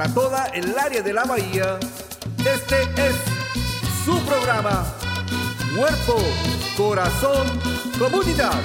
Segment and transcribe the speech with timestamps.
[0.00, 1.78] Para toda el área de la bahía,
[2.38, 3.16] este es
[4.02, 4.86] su programa.
[5.76, 6.16] Cuerpo,
[6.74, 7.46] corazón,
[7.98, 8.58] comunidad.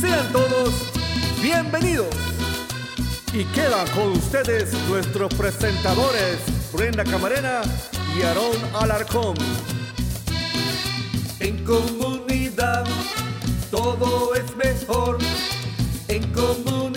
[0.00, 0.90] Sean todos
[1.40, 2.12] bienvenidos.
[3.32, 6.40] Y quedan con ustedes nuestros presentadores,
[6.72, 7.60] Brenda Camarena
[8.18, 9.36] y Aarón Alarcón.
[11.38, 12.84] En comunidad
[13.70, 15.18] todo es mejor.
[16.08, 16.89] En comunidad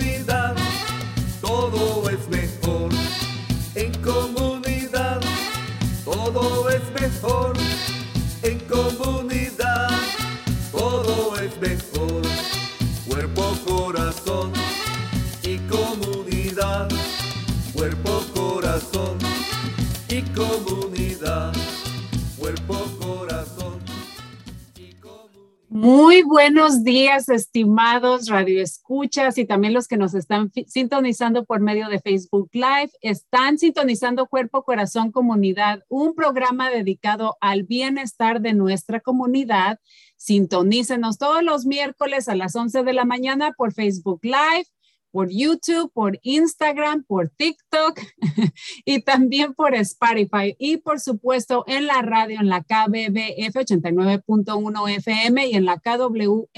[25.74, 31.98] Muy buenos días, estimados radioescuchas y también los que nos están sintonizando por medio de
[31.98, 32.92] Facebook Live.
[33.00, 39.80] Están sintonizando Cuerpo, Corazón, Comunidad, un programa dedicado al bienestar de nuestra comunidad.
[40.16, 44.66] Sintonícenos todos los miércoles a las 11 de la mañana por Facebook Live,
[45.14, 48.00] por YouTube, por Instagram, por TikTok
[48.84, 55.46] y también por Spotify y por supuesto en la radio en la KBBF 89.1 FM
[55.46, 56.48] y en la KWMR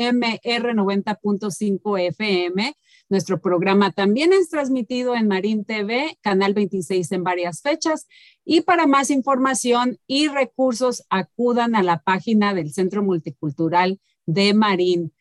[0.75, 2.75] 90.5 FM.
[3.11, 8.09] Nuestro programa también es transmitido en Marín TV, Canal 26 en varias fechas.
[8.43, 15.13] Y para más información y recursos, acudan a la página del Centro Multicultural de Marín.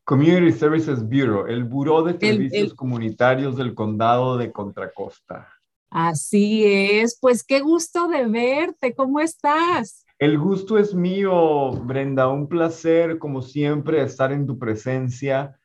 [0.06, 5.50] Community Services Bureau, el Buró de El- Servicios el- Comunitarios del Condado de Contra Costa.
[5.90, 10.06] Así es, pues qué gusto de verte, ¿cómo estás?
[10.20, 15.60] El gusto es mío, Brenda, un placer como siempre estar en tu presencia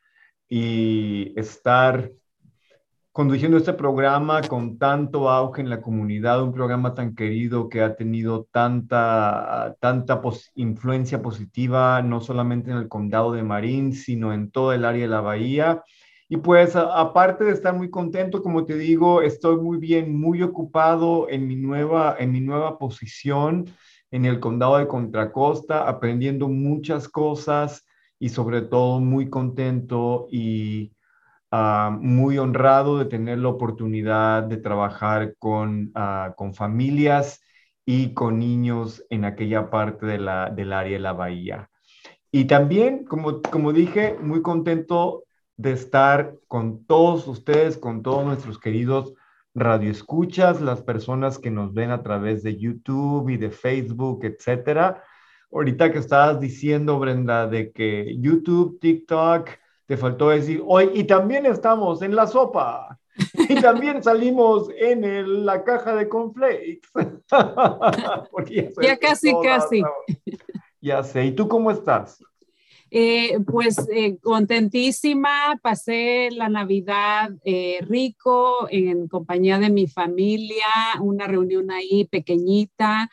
[0.48, 2.10] y estar
[3.12, 7.94] conduciendo este programa con tanto auge en la comunidad, un programa tan querido que ha
[7.94, 10.22] tenido tanta, tanta
[10.54, 15.08] influencia positiva, no solamente en el condado de Marín, sino en todo el área de
[15.08, 15.82] la bahía.
[16.28, 21.28] Y pues aparte de estar muy contento, como te digo, estoy muy bien, muy ocupado
[21.28, 23.66] en mi nueva, en mi nueva posición
[24.10, 27.84] en el condado de Contra Costa, aprendiendo muchas cosas
[28.19, 30.92] y sobre todo muy contento y
[31.52, 37.40] ah, muy honrado de tener la oportunidad de trabajar con, ah, con familias
[37.84, 41.70] y con niños en aquella parte de la, del área de la bahía.
[42.32, 45.25] Y también, como, como dije, muy contento
[45.56, 49.14] de estar con todos ustedes, con todos nuestros queridos
[49.54, 55.04] radioescuchas, las personas que nos ven a través de YouTube y de Facebook, etcétera.
[55.52, 59.50] Ahorita que estabas diciendo, Brenda, de que YouTube, TikTok,
[59.92, 62.98] te faltó decir hoy, y también estamos en la sopa.
[63.50, 66.88] Y también salimos en la caja de conflakes.
[68.80, 69.82] ya, casi, casi.
[70.80, 71.26] Ya sé.
[71.26, 72.24] ¿Y tú cómo estás?
[72.90, 80.64] Eh, pues eh, contentísima, pasé la Navidad eh, rico en compañía de mi familia,
[81.02, 83.10] una reunión ahí pequeñita.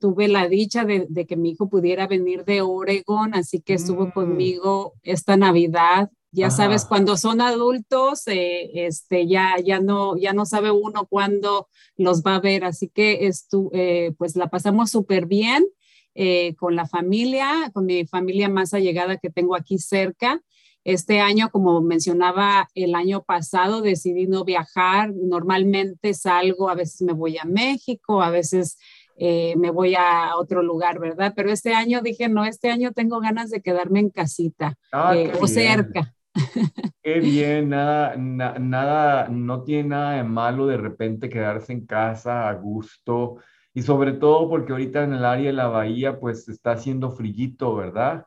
[0.00, 4.12] Tuve la dicha de, que mi hijo pudiera venir de Oregon, así que estuvo mm.
[4.12, 6.10] conmigo esta Navidad.
[6.30, 12.22] Ya sabes, cuando son adultos, este, ya, ya, no, ya no sabe uno cuándo los
[12.22, 13.70] va a ver, así que estu,
[14.16, 15.66] pues la pasamos súper bien.
[16.14, 20.42] Eh, con la familia, con mi familia más allegada que tengo aquí cerca.
[20.84, 25.14] Este año, como mencionaba el año pasado, decidí no viajar.
[25.14, 28.78] Normalmente salgo, a veces me voy a México, a veces
[29.16, 31.32] eh, me voy a otro lugar, ¿verdad?
[31.36, 35.32] Pero este año dije, no, este año tengo ganas de quedarme en casita ah, eh,
[35.40, 36.14] o cerca.
[37.02, 42.54] Qué bien, nada, nada, no tiene nada de malo de repente quedarse en casa a
[42.54, 43.36] gusto
[43.74, 47.74] y sobre todo porque ahorita en el área de la bahía pues está haciendo frillito,
[47.74, 48.26] ¿verdad?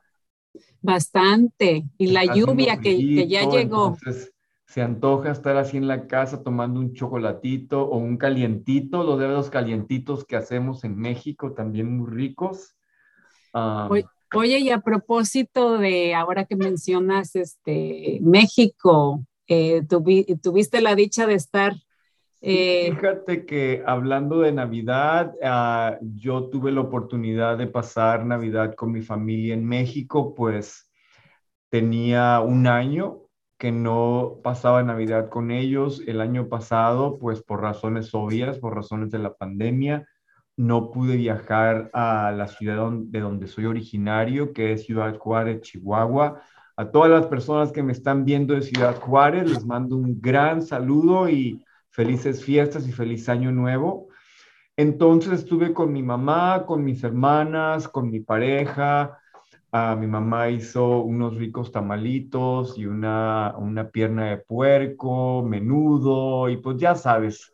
[0.80, 1.84] Bastante.
[1.98, 3.96] Y la lluvia que, ya llegó.
[3.98, 4.32] Entonces,
[4.76, 9.48] se antoja estar así en la casa tomando un chocolatito o un calientito, los dedos
[9.48, 12.76] calientitos que hacemos en México, también muy ricos.
[14.34, 19.82] Oye, y a propósito de ahora que mencionas este México, eh,
[20.42, 21.72] tuviste la dicha de estar
[22.42, 28.92] eh, fíjate que hablando de Navidad, ah, yo tuve la oportunidad de pasar Navidad con
[28.92, 30.92] mi familia en México, pues
[31.70, 33.25] tenía un año
[33.58, 36.02] que no pasaba Navidad con ellos.
[36.06, 40.06] El año pasado, pues por razones obvias, por razones de la pandemia,
[40.56, 46.42] no pude viajar a la ciudad de donde soy originario, que es Ciudad Juárez, Chihuahua.
[46.76, 50.62] A todas las personas que me están viendo de Ciudad Juárez, les mando un gran
[50.62, 54.08] saludo y felices fiestas y feliz año nuevo.
[54.76, 59.18] Entonces estuve con mi mamá, con mis hermanas, con mi pareja.
[59.78, 66.56] Ah, mi mamá hizo unos ricos tamalitos y una, una pierna de puerco, menudo, y
[66.56, 67.52] pues ya sabes.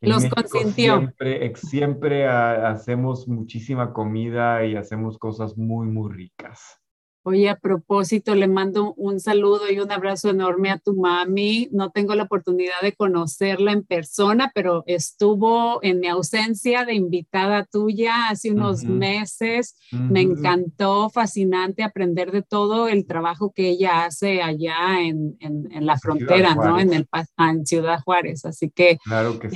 [0.00, 0.98] Los consintió.
[0.98, 6.80] Siempre, siempre hacemos muchísima comida y hacemos cosas muy, muy ricas.
[7.22, 11.68] Oye, a propósito, le mando un saludo y un abrazo enorme a tu mami.
[11.70, 17.66] No tengo la oportunidad de conocerla en persona, pero estuvo en mi ausencia de invitada
[17.70, 19.76] tuya hace unos meses.
[19.92, 25.36] Me encantó, fascinante aprender de todo el trabajo que ella hace allá en,
[25.80, 26.80] la frontera, ¿no?
[26.80, 28.46] En, el, ah, en Ciudad Juárez.
[28.46, 28.98] Así que,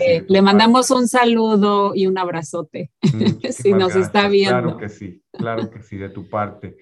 [0.01, 2.91] eh, le mandamos un saludo y un abrazote,
[3.51, 4.61] si nos está viendo.
[4.61, 6.77] Claro que sí, claro que sí, de tu parte.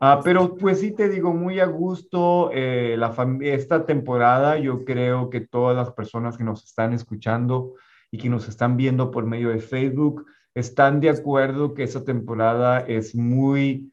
[0.00, 4.56] Ah, pero pues sí te digo, muy a gusto eh, la esta temporada.
[4.58, 7.74] Yo creo que todas las personas que nos están escuchando
[8.10, 12.80] y que nos están viendo por medio de Facebook están de acuerdo que esta temporada
[12.80, 13.92] es muy,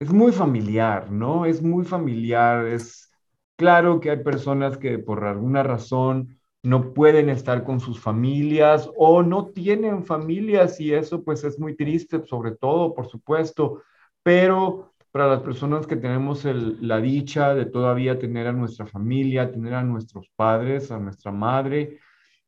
[0.00, 1.44] es muy familiar, ¿no?
[1.44, 2.66] Es muy familiar.
[2.66, 3.12] Es
[3.56, 9.22] claro que hay personas que por alguna razón no pueden estar con sus familias o
[9.22, 13.82] no tienen familias y eso pues es muy triste, sobre todo, por supuesto
[14.22, 19.74] pero para las personas que tenemos la dicha de todavía tener a nuestra familia, tener
[19.74, 21.98] a nuestros padres, a nuestra madre,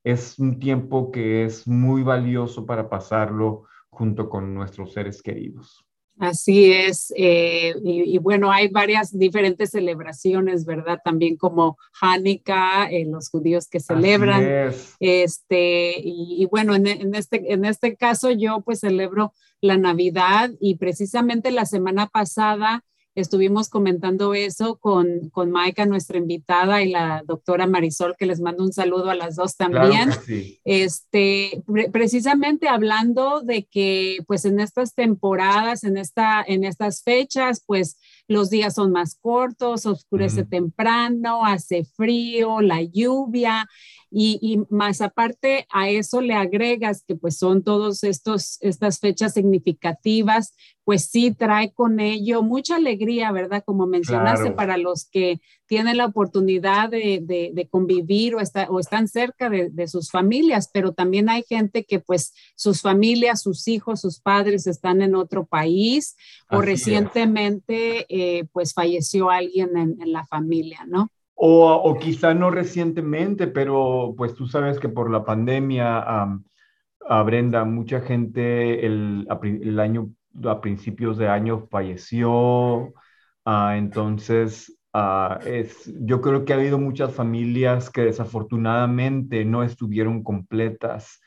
[0.04, 5.84] es un tiempo que es muy valioso para pasarlo junto con nuestros seres queridos.
[6.22, 11.00] Así es, eh, y, bueno, hay varias diferentes celebraciones, ¿verdad?
[11.04, 14.72] También como Hanukkah, eh, los judíos que celebran.
[15.00, 21.50] Este, y, bueno, en, este, en este caso yo pues celebro la Navidad y precisamente
[21.50, 28.16] la semana pasada estuvimos comentando eso con, con Maika, nuestra invitada, y la doctora Marisol,
[28.16, 30.10] que les mando un saludo a las dos también.
[30.64, 37.98] Este, precisamente hablando de que pues en estas temporadas, en, esta, en estas fechas, pues
[38.32, 43.68] los días son más cortos, oscurece temprano, hace frío, la lluvia.
[44.14, 50.54] Y, más aparte a eso le agregas que pues son todos estos estas fechas significativas
[50.84, 53.62] pues sí trae con ello mucha alegría, ¿verdad?
[53.64, 59.88] Como mencionaste, para los que tienen la oportunidad de, convivir o, o, están cerca de,
[59.88, 65.02] sus familias, pero también hay gente que pues sus familias, sus hijos, sus padres están
[65.02, 66.16] en otro país
[66.50, 68.06] o recientemente
[68.52, 71.08] pues falleció alguien en, la familia, ¿no?
[71.34, 76.04] o, quizá no recientemente, pero pues tú sabes que por la pandemia,
[77.08, 79.26] a Brenda, mucha gente el,
[79.80, 80.12] año,
[80.44, 82.94] a principios de año falleció.
[83.44, 85.40] Ah, entonces, ah,
[86.00, 91.20] yo creo que ha habido muchas familias que desafortunadamente no estuvieron completas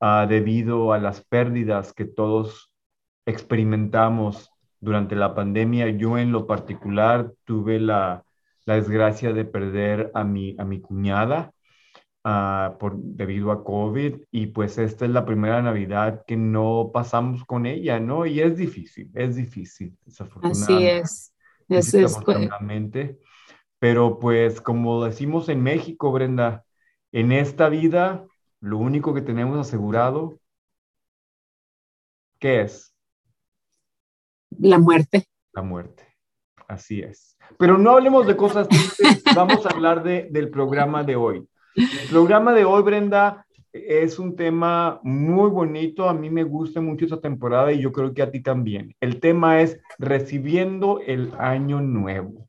[0.00, 2.72] ah, debido a las pérdidas que todos
[3.26, 5.88] experimentamos durante la pandemia.
[5.90, 8.24] Yo en lo particular tuve la,
[8.64, 11.52] la desgracia de perder a mi, a mi cuñada
[12.24, 17.44] uh, por, debido a COVID y pues esta es la primera Navidad que no pasamos
[17.44, 18.26] con ella, ¿no?
[18.26, 20.74] Y es difícil, es difícil, desafortunadamente.
[20.74, 21.34] Así es.
[21.68, 23.18] es, desafortunadamente.
[23.78, 26.64] Pero pues como decimos en México, Brenda,
[27.12, 28.26] en esta vida
[28.60, 30.38] lo único que tenemos asegurado,
[32.38, 32.89] ¿qué es?
[34.58, 35.26] La muerte.
[35.52, 36.04] La muerte.
[36.68, 37.36] Así es.
[37.58, 41.46] Pero no hablemos de cosas tristes, vamos a hablar de, del programa de hoy.
[41.74, 46.08] El programa de hoy, Brenda, es un tema muy bonito.
[46.08, 48.94] A mí me gusta mucho esta temporada y yo creo que a ti también.
[49.00, 52.48] El tema es recibiendo el año nuevo.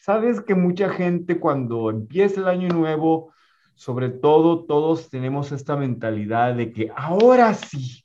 [0.00, 3.32] Sabes que mucha gente cuando empieza el año nuevo,
[3.74, 8.04] sobre todo todos tenemos esta mentalidad de que ahora sí,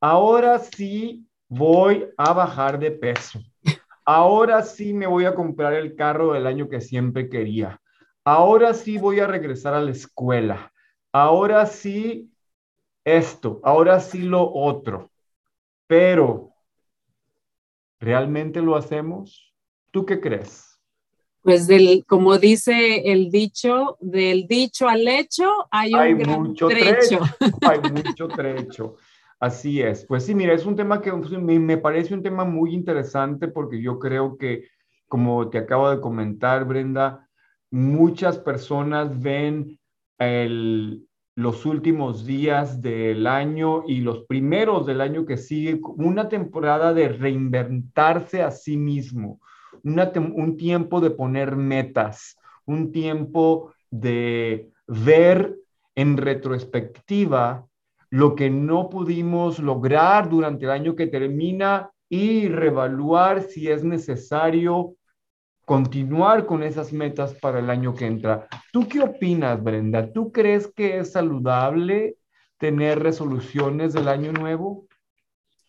[0.00, 3.40] ahora sí voy a bajar de peso
[4.04, 7.80] ahora sí me voy a comprar el carro del año que siempre quería.
[8.24, 10.72] Ahora sí voy a regresar a la escuela.
[11.12, 12.30] Ahora sí
[13.04, 15.10] esto, ahora sí lo otro.
[15.86, 16.54] Pero,
[18.00, 19.52] ¿realmente lo hacemos?
[19.90, 20.68] ¿Tú qué crees?
[21.42, 27.18] Pues del, como dice el dicho, del dicho al hecho hay un gran mucho trecho.
[27.62, 28.96] Hay mucho trecho.
[29.42, 30.06] Así es.
[30.06, 33.82] Pues sí, mira, es un tema que pues, me, parece un tema muy interesante porque
[33.82, 34.68] yo creo que,
[35.08, 37.28] como te acabo de comentar, Brenda,
[37.68, 39.80] muchas personas ven
[41.34, 47.08] los últimos días del año y los primeros del año que sigue una temporada de
[47.08, 49.40] reinventarse a sí mismo,
[49.82, 55.56] un tiempo de poner metas, un tiempo de ver
[55.96, 57.66] en retrospectiva
[58.12, 64.96] lo que no pudimos lograr durante el año que termina y reevaluar si es necesario
[65.64, 68.48] continuar con esas metas para el año que entra.
[68.70, 70.12] ¿Tú qué opinas, Brenda?
[70.12, 72.16] ¿Tú crees que es saludable
[72.58, 74.86] tener resoluciones del año nuevo?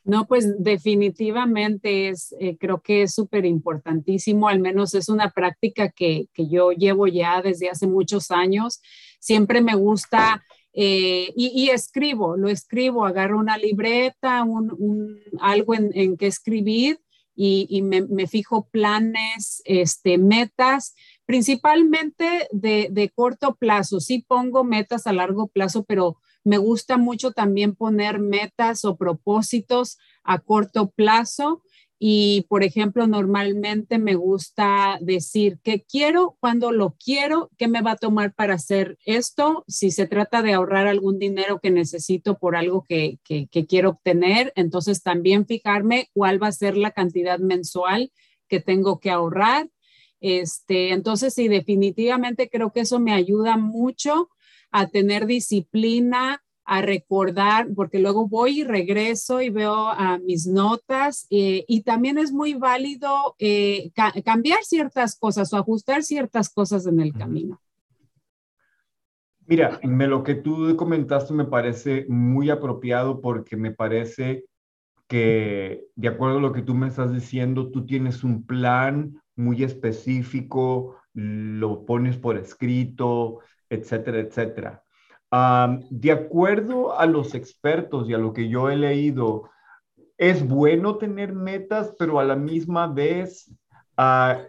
[0.03, 5.88] No, pues definitivamente es, eh, creo que es súper importantísimo, al menos es una práctica
[5.88, 8.81] que, que, yo llevo ya desde hace muchos años.
[9.21, 10.43] Siempre me gusta
[10.74, 17.00] eh, y, escribo, lo escribo, agarro una libreta, un, algo en, que escribir
[17.36, 24.00] y, me, fijo planes, este, metas, principalmente de, de, corto plazo.
[24.00, 29.98] Sí pongo metas a largo plazo, pero me gusta mucho también poner metas o propósitos
[30.24, 31.62] a corto plazo
[32.05, 37.91] y, por ejemplo, normalmente me gusta decir qué quiero, cuándo lo quiero, qué me va
[37.91, 39.63] a tomar para hacer esto.
[39.69, 44.51] Si se trata de ahorrar algún dinero que necesito por algo que, que, quiero obtener,
[44.57, 48.12] entonces también fijarme cuál va a ser la cantidad mensual
[48.50, 49.69] que tengo que ahorrar.
[50.19, 54.27] Este, entonces, sí, definitivamente creo que eso me ayuda mucho
[54.72, 61.27] a tener disciplina, a recordar, porque luego voy y regreso y veo a mis notas
[61.29, 63.91] eh, y también es muy válido eh,
[64.24, 67.60] cambiar ciertas cosas o ajustar ciertas cosas en el camino.
[69.46, 74.46] Mira, me, lo que tú comentaste me parece muy apropiado porque me parece
[75.08, 79.63] que de acuerdo a lo que tú me estás diciendo, tú tienes un plan muy
[79.63, 83.39] específico, lo pones por escrito,
[83.70, 84.84] etcétera, etcétera
[85.90, 89.50] de acuerdo a los expertos y a lo que yo he leído,
[90.18, 93.52] es bueno tener metas, pero a la misma vez
[93.98, 94.42] ah,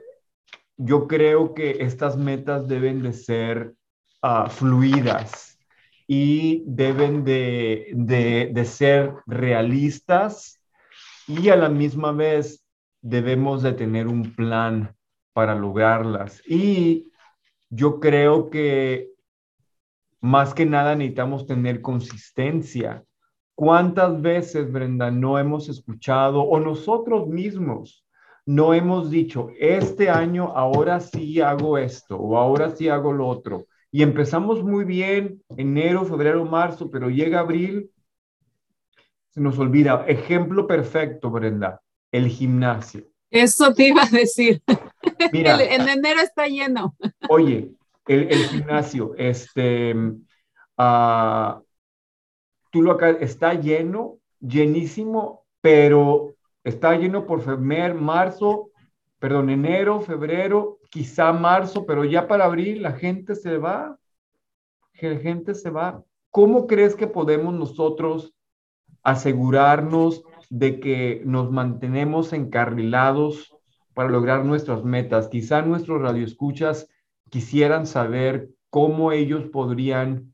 [0.76, 3.74] yo creo que estas metas deben de ser
[4.20, 5.58] ah, fluidas
[6.06, 10.60] y deben de, de ser realistas
[11.26, 12.62] y a la misma vez
[13.00, 14.94] debemos de tener un plan
[15.32, 16.42] para lograrlas.
[16.46, 17.10] Y
[17.70, 19.13] yo creo que
[20.24, 23.04] más que nada necesitamos tener consistencia.
[23.54, 28.06] ¿Cuántas veces, Brenda, no hemos escuchado o nosotros mismos
[28.46, 33.66] no hemos dicho, este año ahora sí hago esto o ahora sí hago lo otro?
[33.92, 37.90] Y empezamos muy bien, enero, febrero, marzo, pero llega abril,
[39.28, 40.06] se nos olvida.
[40.08, 43.04] Ejemplo perfecto, Brenda, el gimnasio.
[43.30, 44.62] Eso te iba a decir.
[45.32, 46.96] Mira, en enero está lleno.
[47.28, 47.72] Oye,
[48.06, 51.62] el, gimnasio, este, uh,
[52.70, 58.70] tú lo acá, está lleno, llenísimo, pero está lleno por febrero, marzo,
[59.18, 63.98] perdón, enero, febrero, quizá marzo, pero ya para abril la gente se va,
[65.00, 66.04] la gente se va.
[66.30, 68.34] ¿Cómo crees que podemos nosotros
[69.02, 73.54] asegurarnos de que nos mantenemos encarrilados
[73.94, 75.28] para lograr nuestras metas?
[75.28, 76.88] Quizá nuestros radioescuchas
[77.34, 80.32] quisieran saber cómo ellos podrían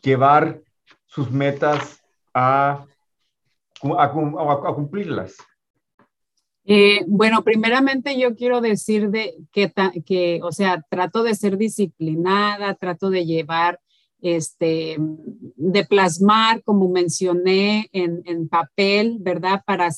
[0.00, 0.62] llevar
[1.06, 2.00] sus metas
[2.32, 2.86] a,
[4.76, 5.34] cumplirlas.
[6.64, 9.72] Eh, bueno, primeramente yo quiero decir de que,
[10.06, 13.80] que, o sea, trato de ser disciplinada, trato de llevar,
[14.20, 19.64] este, de plasmar, como mencioné, en, en papel, ¿verdad?
[19.66, 19.90] Para,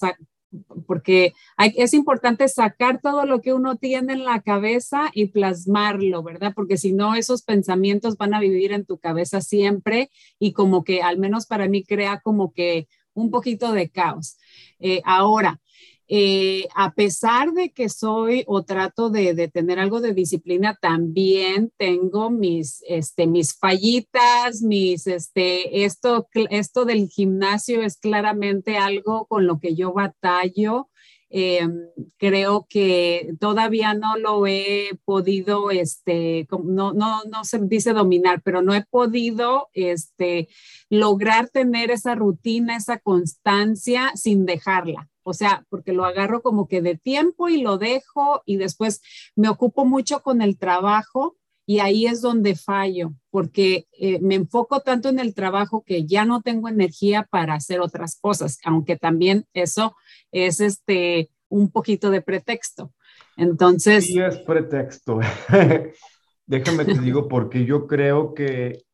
[0.86, 6.52] porque es importante sacar todo lo que uno tiene en la cabeza y plasmarlo, ¿verdad?
[6.54, 11.02] Porque si no, esos pensamientos van a vivir en tu cabeza siempre y como que,
[11.02, 14.36] al menos para mí, crea como que un poquito de caos.
[14.78, 15.60] Eh, ahora,
[16.08, 22.30] eh, a pesar de que soy o trato de, tener algo de disciplina, también tengo
[22.30, 29.58] mis, este, mis fallitas, mis, este, esto, esto del gimnasio es claramente algo con lo
[29.58, 30.88] que yo batallo.
[31.28, 38.42] Em, creo que todavía no lo he podido, este, no, no, no se dice dominar,
[38.42, 40.48] pero no he podido este,
[40.88, 45.08] lograr tener esa rutina, esa constancia sin dejarla.
[45.28, 49.02] O sea, porque lo agarro como que de tiempo y lo dejo y después
[49.34, 54.82] me ocupo mucho con el trabajo y ahí es donde fallo, porque eh, me enfoco
[54.82, 59.46] tanto en el trabajo que ya no tengo energía para hacer otras cosas, aunque también
[59.52, 59.96] eso
[60.30, 62.92] es este un poquito de pretexto.
[63.36, 64.06] Entonces...
[64.06, 65.18] Sí, es pretexto.
[66.46, 68.85] Déjame te digo porque yo creo que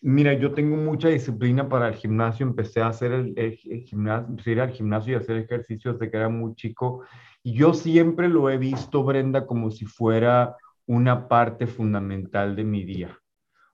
[0.00, 2.46] mira, yo tengo mucha disciplina para el gimnasio.
[2.46, 6.54] Empecé a hacer el, gimnasio, ir al gimnasio y hacer ejercicios desde que era muy
[6.54, 7.02] chico.
[7.42, 12.84] Y yo siempre lo he visto, Brenda, como si fuera una parte fundamental de mi
[12.84, 13.18] día.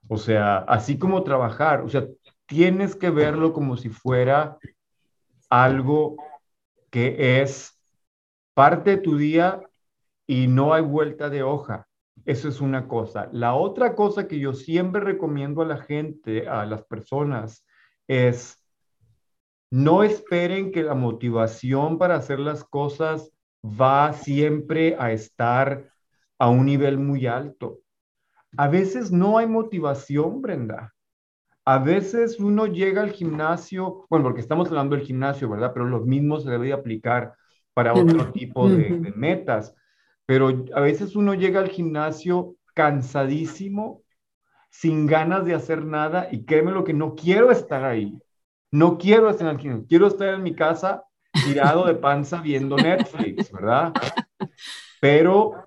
[0.07, 2.05] O sea, así como trabajar, o sea,
[2.45, 4.57] tienes que verlo como si fuera
[5.49, 6.17] algo
[6.89, 7.79] que es
[8.53, 9.61] parte de tu día
[10.27, 11.87] y no hay vuelta de hoja.
[12.25, 13.29] Eso es una cosa.
[13.31, 17.65] La otra cosa que yo siempre recomiendo a la gente, a las personas,
[18.07, 18.61] es
[19.71, 23.31] no esperen que la motivación para hacer las cosas
[23.63, 25.89] va siempre a estar
[26.39, 27.79] a un nivel muy alto.
[28.57, 30.93] A veces no hay motivación, Brenda.
[31.65, 35.71] A veces uno llega al gimnasio, bueno, porque estamos hablando del gimnasio, ¿verdad?
[35.73, 37.35] Pero lo mismo se debe aplicar
[37.73, 39.75] para otro tipo de metas
[40.25, 44.01] pero a veces uno llega al gimnasio cansadísimo,
[44.69, 48.19] sin ganas de hacer nada y créeme lo que no quiero estar ahí.
[48.71, 51.05] No quiero estar en el gimnasio, quiero estar en mi casa
[51.45, 53.93] tirado de panza viendo Netflix, ¿verdad?
[54.99, 55.65] Pero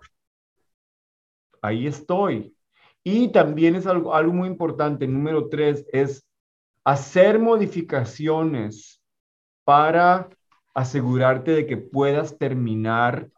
[1.63, 2.55] ahí estoy.
[3.03, 6.27] Y también es algo, algo muy importante, número tres, es
[6.85, 9.01] hacer modificaciones
[9.65, 10.29] para
[10.75, 13.31] asegurarte de que puedas terminar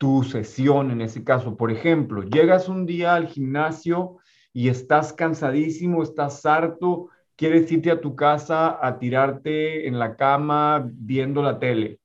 [0.00, 1.58] tu sesión en ese caso.
[1.58, 4.16] Por ejemplo, llegas un día al gimnasio
[4.50, 10.88] y estás cansadísimo, estás harto, quieres irte a tu casa a tirarte en la cama
[10.90, 12.00] viendo la tele.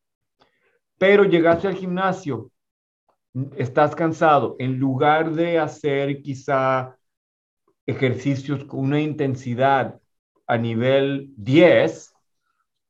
[0.97, 2.51] Pero llegaste al gimnasio,
[3.55, 6.97] estás cansado, en lugar de hacer quizá
[7.85, 10.01] ejercicios con una intensidad
[10.47, 12.13] a nivel 10,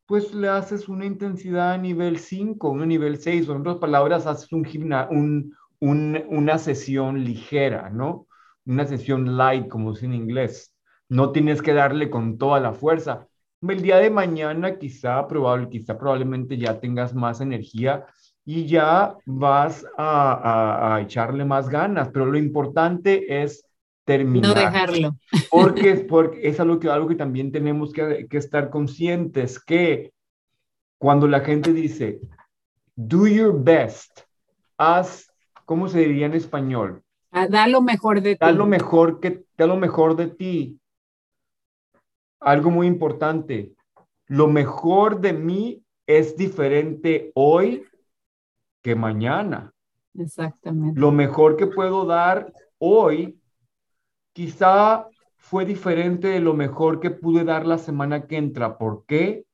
[0.06, 4.28] pues le haces una intensidad a nivel 5, un nivel 6, o en otras palabras,
[4.28, 8.28] haces un, una sesión ligera, ¿no?
[8.66, 10.74] Una sesión light, como es en inglés.
[11.10, 13.28] No tienes que darle con toda la fuerza.
[13.62, 18.06] El día de mañana quizá, probable, quizá probablemente ya tengas más energía
[18.46, 23.66] y ya vas a, echarle más ganas, pero lo importante es
[24.06, 24.56] terminar.
[24.56, 25.18] No dejarlo.
[25.52, 30.14] Porque, porque es algo que, algo que también tenemos que, que estar conscientes, que
[30.98, 32.20] cuando la gente dice,
[32.96, 34.22] do your best,
[34.78, 35.32] haz,
[35.66, 37.04] ¿cómo se diría en español?
[37.32, 38.40] Ah, da lo mejor de ti.
[38.40, 40.80] Da lo mejor, que, da lo mejor de ti.
[42.40, 43.74] Algo muy importante,
[44.28, 47.86] lo mejor de mí es diferente hoy
[48.82, 49.74] que mañana.
[50.14, 51.00] Exactamente.
[51.00, 53.40] Lo mejor que puedo dar hoy
[54.36, 58.78] quizá fue diferente de lo mejor que pude dar la semana que entra.
[58.78, 59.46] ¿Por qué?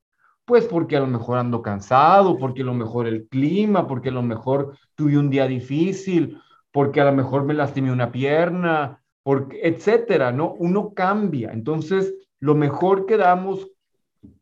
[0.43, 4.13] Pues porque a lo mejor ando cansado, porque a lo mejor el clima, porque a
[4.13, 6.41] lo mejor tuve un día difícil,
[6.71, 10.53] porque a lo mejor me lastimé una pierna, porque, etcétera, ¿no?
[10.53, 11.51] Uno cambia.
[11.51, 13.69] Entonces, lo mejor que damos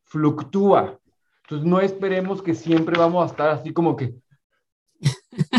[0.06, 1.00] fluctúa.
[1.44, 4.16] Entonces, no esperemos que siempre vamos a estar así como que,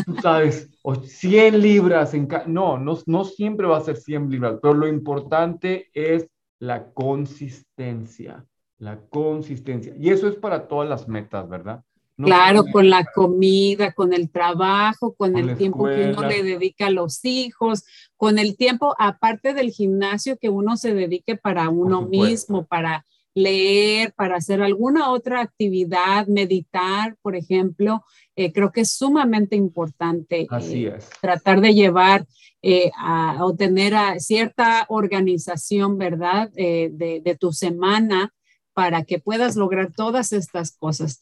[0.07, 4.59] tú sabes, o 100 libras en no, no, no siempre va a ser 100 libras,
[4.63, 8.45] pero lo importante es la consistencia,
[8.79, 9.95] la consistencia.
[9.99, 11.83] Y eso es para todas las metas, ¿verdad?
[12.25, 16.91] claro, con la comida, con el trabajo, con, el tiempo que uno le dedica a
[16.91, 17.85] los hijos,
[18.17, 24.13] con el tiempo, aparte del gimnasio, que uno se dedique para uno mismo, para leer,
[24.15, 28.05] para hacer alguna otra actividad, meditar, por ejemplo,
[28.37, 32.27] eh, creo que es sumamente importante eh, tratar de llevar
[32.63, 38.33] eh, a, obtener a cierta organización, ¿verdad?, de, de, tu semana
[38.73, 41.21] para que puedas lograr todas estas cosas.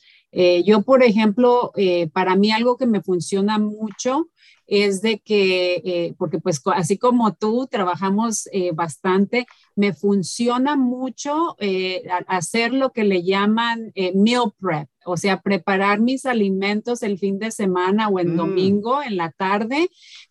[0.65, 1.73] yo, por ejemplo,
[2.13, 4.29] para mí algo que me funciona mucho
[4.69, 11.57] es de que, eh, porque pues así como tú trabajamos eh, bastante, me funciona mucho
[11.59, 17.39] eh, hacer lo que le llaman meal prep, o sea, preparar mis alimentos el fin
[17.39, 18.37] de semana o el mm.
[18.37, 19.89] domingo en la tarde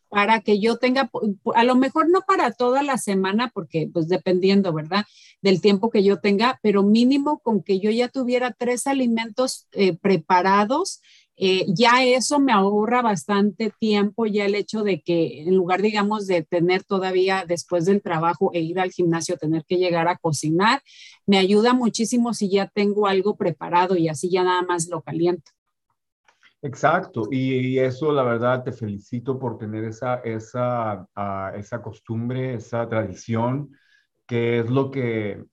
[0.08, 1.10] para que yo tenga,
[1.56, 5.04] a lo mejor no para toda la semana, porque pues dependiendo, ¿verdad?
[5.42, 9.68] Del tiempo que yo tenga, pero mínimo con que yo ya tuviera tres alimentos
[10.02, 11.02] preparados
[11.40, 16.26] eh, ya eso me ahorra bastante tiempo, ya el hecho de que en lugar, digamos,
[16.26, 20.82] de tener todavía después del trabajo e ir al gimnasio, tener que llegar a cocinar,
[21.28, 25.52] me ayuda muchísimo si ya tengo algo preparado y así ya nada más lo caliento.
[26.64, 32.90] Exacto, y, eso la verdad te felicito por tener esa, esa, ah, esa costumbre, esa
[32.90, 33.70] tradición,
[34.26, 35.46] que es lo que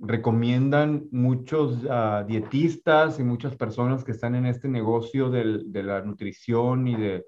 [0.00, 6.88] recomiendan muchos ah, dietistas y muchas personas que están en este negocio de la nutrición
[6.88, 7.24] y, de,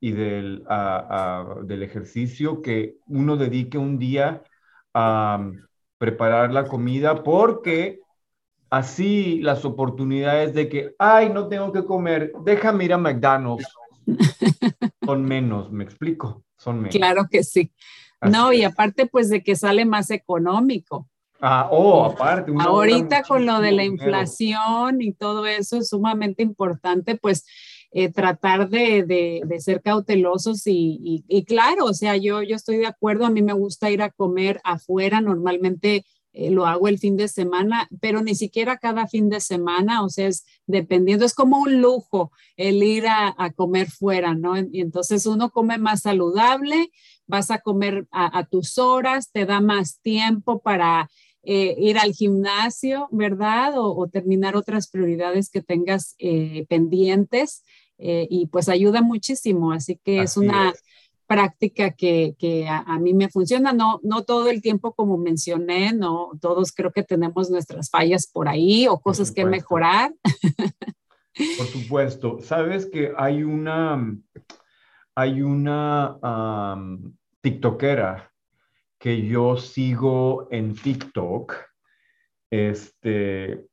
[0.00, 4.42] y del, ah, ah, del ejercicio, que uno dedique un día
[4.92, 5.50] a
[5.98, 8.00] preparar la comida porque
[8.68, 13.66] así las oportunidades de que, ay, no tengo que comer, déjame ir a McDonald's,
[15.04, 16.94] son menos, me explico, son menos.
[16.94, 17.72] Claro que sí.
[18.20, 21.08] no, y aparte pues de que sale más económico.
[21.40, 22.52] Ah, oh, aparte.
[22.58, 27.44] Ahorita con lo de la inflación y todo eso es sumamente importante, pues
[27.92, 32.86] eh, tratar de, de, ser cautelosos y, y, claro, o sea, yo, yo estoy de
[32.86, 37.16] acuerdo, a mí me gusta ir a comer afuera, normalmente eh, lo hago el fin
[37.16, 41.58] de semana, pero ni siquiera cada fin de semana, o sea, es dependiendo, es como
[41.58, 44.58] un lujo el ir a, a comer fuera, ¿no?
[44.58, 46.90] Y entonces uno come más saludable,
[47.26, 51.08] vas a comer a, a tus horas, te da más tiempo para
[51.48, 53.74] eh, ir al gimnasio, ¿verdad?
[53.76, 57.62] O, terminar otras prioridades que tengas eh, pendientes
[57.98, 59.70] eh, y pues ayuda muchísimo.
[59.70, 60.74] Así que es una
[61.28, 62.34] práctica que,
[62.68, 67.04] a, mí me funciona, no, no todo el tiempo como mencioné, no, todos creo que
[67.04, 70.12] tenemos nuestras fallas por ahí o cosas que mejorar.
[71.58, 74.18] Por supuesto, sabes que hay una,
[75.14, 76.18] hay una
[77.40, 78.32] tiktokera
[79.06, 81.54] que yo sigo en TikTok,
[82.50, 83.64] este,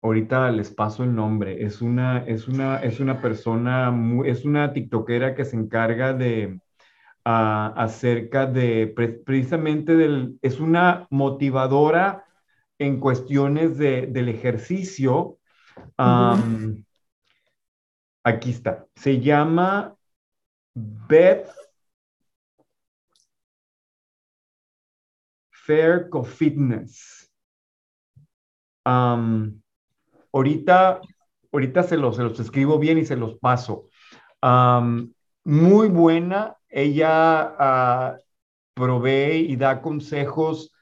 [0.00, 3.92] ahorita les paso el nombre, es una, es una, es una persona,
[4.26, 6.60] es una TikTokera que se encarga de,
[7.24, 8.94] uh, acerca de,
[9.26, 12.26] precisamente del, es una motivadora
[12.78, 15.38] en cuestiones de, del ejercicio.
[18.22, 19.96] Aquí está, se llama
[20.76, 21.63] Beth
[25.64, 27.32] Fair Co-Fitness.
[28.84, 31.00] ahorita,
[31.52, 33.88] ahorita se los, escribo bien y se los paso.
[35.44, 36.56] muy buena.
[36.68, 38.18] Ella uh,
[38.74, 40.72] provee y da consejos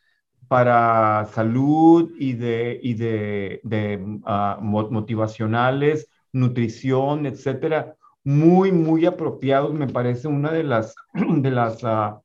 [0.48, 9.72] para salud y de, y de, de ah, motivacionales, nutrición, etcétera, muy, muy apropiados.
[9.74, 12.20] Me parece una de las, de las uh,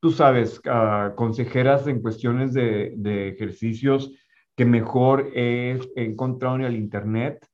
[0.00, 4.12] tú sabes, uh, consejeras en cuestiones de, de, ejercicios
[4.54, 7.46] que mejor he encontrado en el Internet.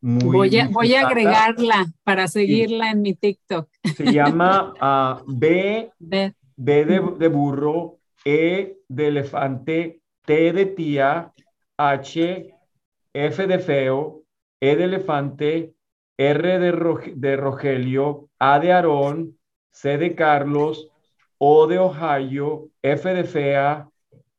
[0.00, 3.68] voy, a, voy a agregarla para seguirla en mi TikTok.
[3.94, 11.32] Se llama uh, B, B, B de, de, burro, E de elefante, T de tía,
[11.76, 12.54] H,
[13.12, 14.22] F de feo,
[14.60, 15.74] E de elefante,
[16.16, 19.38] R de, de Rogelio, A de Aarón,
[19.70, 20.90] C de Carlos,
[21.38, 23.88] o de Ohio, F de Fea,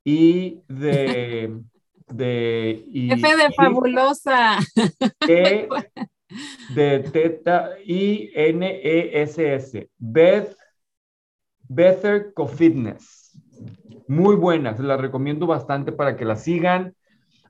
[0.05, 1.59] I de
[2.07, 4.59] de I, F de fabulosa.
[5.27, 5.67] E
[6.75, 9.89] de teta I N E S S.
[9.99, 10.55] Beth
[11.67, 13.37] Better Co-Fitness.
[14.07, 16.95] Muy buena, se la recomiendo bastante para que la sigan.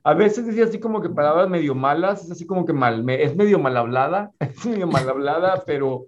[0.04, 3.22] A veces decía así como que palabras medio malas, es así como que mal, me-
[3.22, 6.06] es medio mal hablada, es medio mal hablada, pero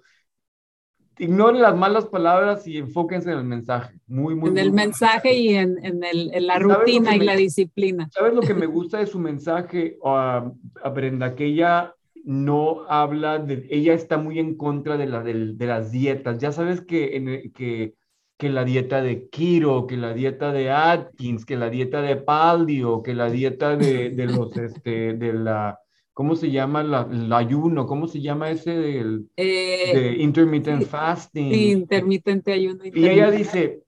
[1.18, 3.98] ignoren las malas palabras y enfóquense en el mensaje.
[4.06, 7.16] Muy, muy en el muy mensaje y en, en el- en la ¿Sabes lo rutina
[7.16, 8.08] y me- la disciplina.
[8.12, 10.50] ¿Sabes lo que me gusta de su mensaje a,
[10.82, 11.34] a Brenda?
[11.34, 11.94] Que ella
[12.24, 16.38] no habla de, ella está muy en contra de, la, del- de las dietas.
[16.38, 17.94] Ya sabes que, en que,
[18.38, 23.02] que la dieta de Kiro, que la dieta de Atkins, que la dieta de Paldio,
[23.02, 25.78] que la dieta de, de los, este, de la,
[26.12, 26.82] ¿cómo se llama?
[26.82, 31.52] La, el ayuno, ¿cómo se llama ese del, Eh, de intermittent fasting?
[31.52, 32.84] intermitente ayuno.
[32.84, 33.36] Y ella intermitente.
[33.36, 33.82] dice,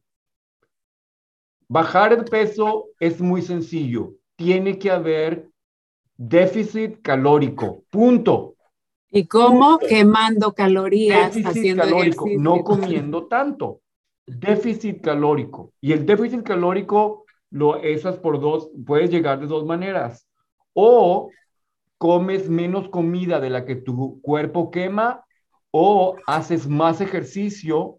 [1.69, 4.15] bajar el peso es muy sencillo.
[4.37, 5.49] Tiene que haber
[6.17, 7.85] déficit calórico.
[7.91, 8.57] Punto.
[9.11, 9.79] ¿Y cómo?
[9.79, 12.43] Quemando calorías, Déficit haciendo calórico, ejercicio.
[12.43, 13.81] no comiendo tanto.
[14.27, 15.73] Déficit calórico.
[15.81, 20.27] Y el déficit calórico, lo esas por dos, puedes llegar de dos maneras.
[20.73, 21.31] O
[21.99, 25.25] comes menos comida de la que tu cuerpo quema,
[25.71, 27.99] o haces más ejercicio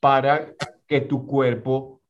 [0.00, 0.54] para
[0.86, 2.02] que tu cuerpo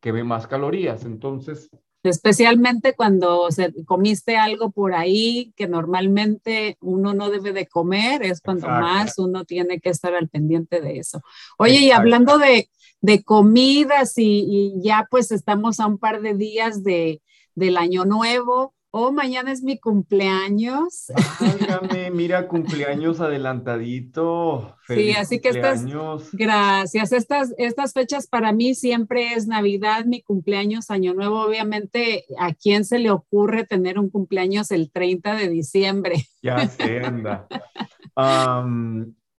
[0.00, 1.04] queme más calorías.
[1.04, 1.70] Entonces,
[2.04, 8.42] Especialmente cuando se, comiste algo por ahí que normalmente uno no debe de comer, es
[8.42, 8.84] cuando Exacto.
[8.84, 11.22] más uno tiene que estar al pendiente de eso.
[11.56, 12.68] Oye, y hablando de,
[13.00, 17.22] de comidas y, y ya pues estamos a un par de días de,
[17.54, 18.73] del año nuevo.
[18.96, 21.10] Oh, mañana es mi cumpleaños.
[21.40, 24.76] Válgame, mira, cumpleaños adelantadito.
[24.86, 26.28] Sí, así que cumpleaños.
[26.30, 27.10] Gracias.
[27.10, 31.40] Estas, estas fechas para mí siempre es Navidad, mi cumpleaños, Año Nuevo.
[31.40, 36.28] Obviamente, ¿a quién se le ocurre tener un cumpleaños el 30 de diciembre?
[36.40, 37.48] Ya sé, anda.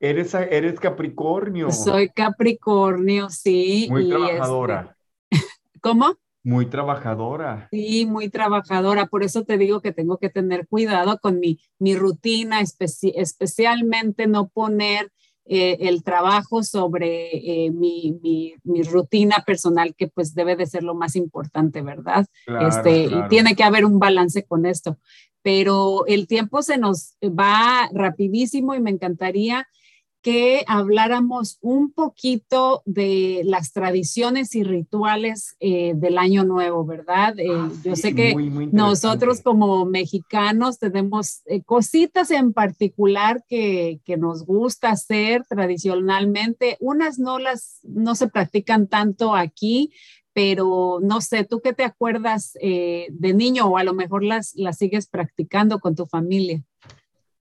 [0.00, 1.70] Eres, eres Capricornio.
[1.70, 3.86] Soy Capricornio, sí.
[3.88, 4.96] muy y este, trabajadora.
[5.80, 6.16] ¿Cómo?
[6.44, 7.68] Muy trabajadora.
[7.72, 9.06] Sí, muy trabajadora.
[9.06, 14.26] Por eso te digo que tengo que tener cuidado con mi, mi rutina, especi- especialmente
[14.26, 15.10] no poner
[15.46, 17.30] eh, el trabajo sobre
[17.66, 22.26] eh, mi, mi- mi rutina personal, que pues debe de ser lo más importante, ¿verdad?
[22.46, 23.26] Claro, este, claro.
[23.26, 24.98] Y tiene que haber un balance con esto.
[25.42, 29.66] Pero el tiempo se nos va rapidísimo y me encantaría
[30.24, 37.38] que habláramos un poquito de las tradiciones y rituales eh, del Año Nuevo, ¿verdad?
[37.38, 42.54] Eh, Ah, yo sí, sé que muy, muy nosotros como mexicanos tenemos eh, cositas en
[42.54, 46.78] particular que, que nos gusta hacer tradicionalmente.
[46.80, 49.92] Unas no las, no se practican tanto aquí,
[50.32, 54.78] pero no sé, ¿tú qué te acuerdas de niño o a lo mejor las, las
[54.78, 56.64] sigues practicando con tu familia?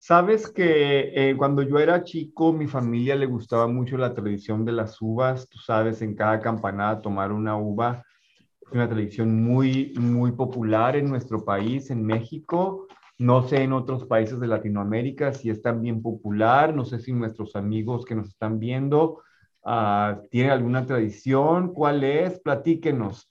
[0.04, 4.72] Sabes que eh, cuando yo era chico, mi familia le gustaba mucho la tradición de
[4.72, 5.48] las uvas.
[5.48, 8.04] Tú sabes, en cada campanada tomar una uva
[8.62, 12.88] es una tradición muy, muy popular en nuestro país, en México.
[13.20, 16.74] No sé en otros países de Latinoamérica si es también popular.
[16.74, 19.22] No sé si nuestros amigos que nos están viendo
[19.64, 21.76] ah, tienen alguna tradición.
[21.76, 22.40] ¿Cuál es?
[22.40, 23.31] Platíquenos.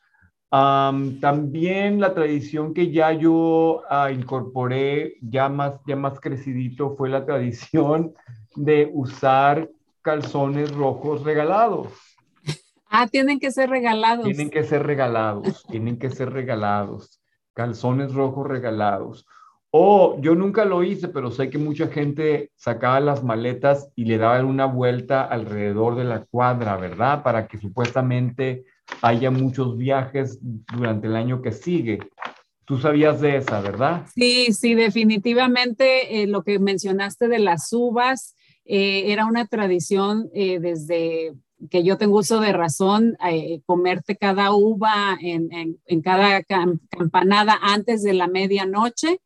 [0.52, 7.08] Am, también la tradición que ya yo ah, incorporé, ya más, ya más crecidito, fue
[7.08, 8.14] la tradición
[8.56, 9.70] de usar
[10.02, 11.88] calzones rojos regalados.
[12.88, 14.24] Ah, tienen que ser regalados.
[14.24, 17.20] Tienen que ser regalados, tienen que ser regalados.
[17.54, 19.26] Calzones rojos regalados.
[19.70, 24.18] O yo nunca lo hice, pero sé que mucha gente sacaba las maletas y le
[24.18, 27.22] daban una vuelta alrededor de la cuadra, ¿verdad?
[27.22, 28.64] Para que supuestamente
[29.03, 30.38] haya muchos viajes
[30.74, 31.98] durante el año que sigue.
[32.64, 34.07] Tú sabías de esa, ¿verdad?
[34.14, 40.61] Sí, sí, definitivamente eh, lo que mencionaste de las uvas eh, era una tradición eh,
[40.61, 41.35] desde
[41.70, 43.18] que yo tengo uso de razón,
[43.66, 49.20] comerte cada uva en, en, en cada cam- campanada antes de la medianoche.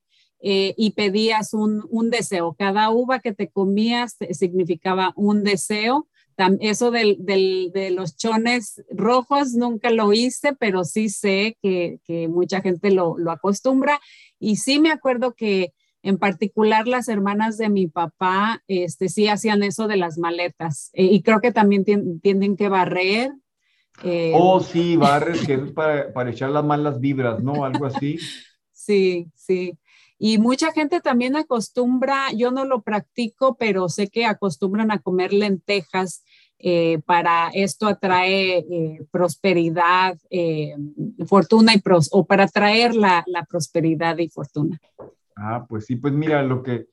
[0.47, 2.55] eh, y pedías un, un deseo.
[2.59, 6.07] Cada uva que te comías significaba un deseo.
[6.61, 12.29] Eso del, del- de los chones rojos nunca lo hice, pero sí sé que, que
[12.29, 14.01] mucha gente lo, lo acostumbra.
[14.39, 19.63] Y sí me acuerdo que en particular las hermanas de mi papá este, sí hacían
[19.63, 20.91] eso de las maletas.
[20.93, 23.33] Eh, y creo que también tien- tienen que barrer.
[24.03, 27.65] eh, Oh, sí, barres, que es para, para echar las malas vibras, ¿no?
[27.65, 28.19] Algo así.
[28.73, 29.79] Sí, sí.
[30.19, 35.33] Y mucha gente también acostumbra, yo no lo practico, pero sé que acostumbran a comer
[35.33, 36.24] lentejas
[36.67, 40.75] eh, para esto atrae eh, prosperidad, eh,
[41.27, 44.81] fortuna y pros, o para atraer la, la, prosperidad y fortuna.
[45.37, 46.87] Ah, pues sí, pues mira, lo que,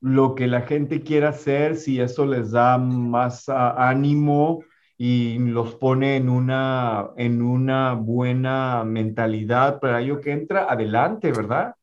[0.00, 4.62] lo que la gente quiera hacer, si eso les da más ánimo
[4.96, 11.74] y los pone en una, en una buena mentalidad para ello que entra, adelante, ¿verdad?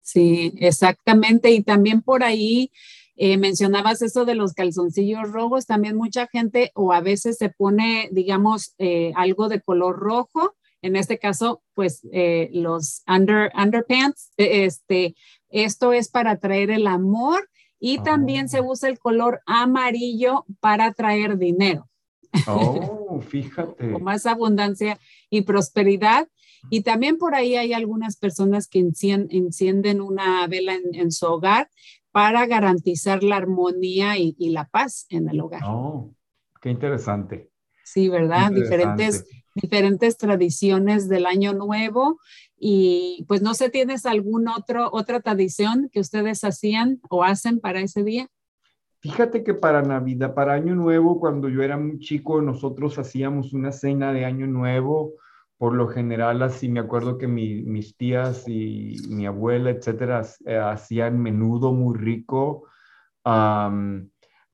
[0.00, 1.50] Sí, exactamente.
[1.50, 2.70] Y también por ahí
[3.16, 5.66] eh, mencionabas eso de los calzoncillos rojos.
[5.66, 10.54] También mucha gente o a veces se pone, digamos, eh, algo de color rojo.
[10.82, 14.32] En este caso, pues eh, los under, underpants.
[14.36, 15.14] Este,
[15.48, 17.48] esto es para traer el amor
[17.78, 18.62] y también se ah.
[18.62, 21.88] usa el color amarillo para traer dinero.
[22.46, 23.92] Oh, fíjate.
[23.92, 24.98] Con más abundancia
[25.30, 26.28] y prosperidad.
[26.70, 31.68] Y también por ahí hay algunas personas que encienden una vela en, su hogar
[32.14, 35.62] para garantizar la armonía y, la paz en el hogar.
[35.66, 36.14] Oh,
[36.62, 37.50] qué interesante.
[37.82, 38.52] Sí, ¿verdad?
[38.52, 42.20] Diferentes, diferentes tradiciones del año nuevo.
[42.56, 44.54] Y pues no sé, ¿tienes alguna
[44.92, 48.28] otra tradición que ustedes hacían o hacen para ese día?
[49.00, 53.72] Fíjate que para Navidad, para Año Nuevo, cuando yo era muy chico, nosotros hacíamos una
[53.72, 55.14] cena de Año Nuevo.
[55.64, 61.18] Por lo general, así me acuerdo que mis tías y mi abuela, etcétera, eh, hacían
[61.18, 62.68] menudo muy rico.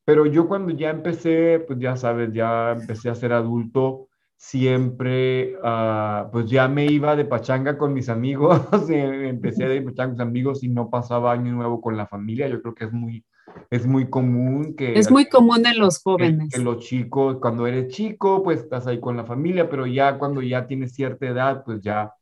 [0.05, 6.29] pero yo cuando ya empecé, pues ya sabes, ya empecé a ser adulto, siempre, ah,
[6.31, 10.63] pues ya me iba de pachanga con mis amigos, empecé de pachanga con mis amigos
[10.63, 12.47] y no pasaba año nuevo con la familia.
[12.47, 13.25] Yo creo que es muy,
[13.71, 14.99] es muy común que...
[14.99, 16.53] Es muy común en los jóvenes.
[16.53, 20.43] Que, los chicos, cuando eres chico, pues estás ahí con la familia, pero ya cuando
[20.43, 22.13] ya tienes cierta edad, pues ya...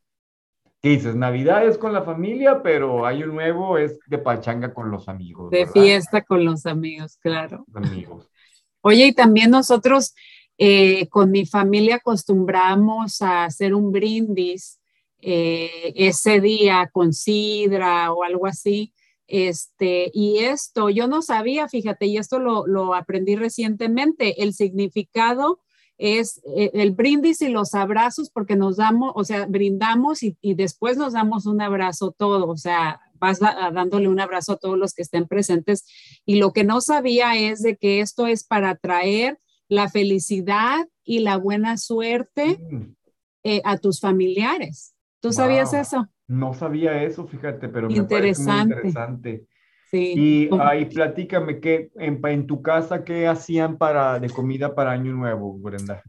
[0.81, 1.15] ¿Qué dices?
[1.15, 5.51] Navidad es con la familia, pero Año Nuevo es de pachanga con los amigos.
[5.51, 7.65] De fiesta con los amigos, claro.
[7.73, 8.29] amigos.
[8.81, 10.13] Oye, y también nosotros
[10.57, 14.79] eh, con mi familia acostumbramos a hacer un brindis
[15.19, 18.93] eh, ese día con sidra o algo así
[19.29, 25.59] este, y esto yo no sabía, fíjate, y esto lo, aprendí recientemente, el significado
[25.99, 30.97] es eh, el brindis y los abrazos porque nos damos, o sea, brindamos y, después
[30.97, 35.03] nos damos un abrazo todo, o sea, vas dándole un abrazo a todos los que
[35.03, 35.85] estén presentes.
[36.25, 41.19] Y lo que no sabía es de que esto es para traer la felicidad y
[41.19, 42.95] la buena suerte mm.
[43.43, 44.95] eh, a tus familiares.
[45.19, 46.07] ¿Tú sabías eso?
[46.27, 49.47] No sabía eso, fíjate, pero me parece muy interesante.
[49.89, 50.13] Sí.
[50.15, 55.57] Y ahí platícame, ¿qué, en, tu casa, ¿qué hacían para, de comida para Año Nuevo,
[55.57, 56.03] Brenda?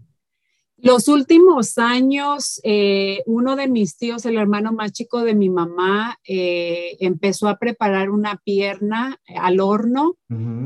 [0.83, 6.16] Los últimos años, eh, uno de mis tíos, el hermano más chico de mi mamá,
[6.27, 10.16] eh, empezó a preparar una pierna al horno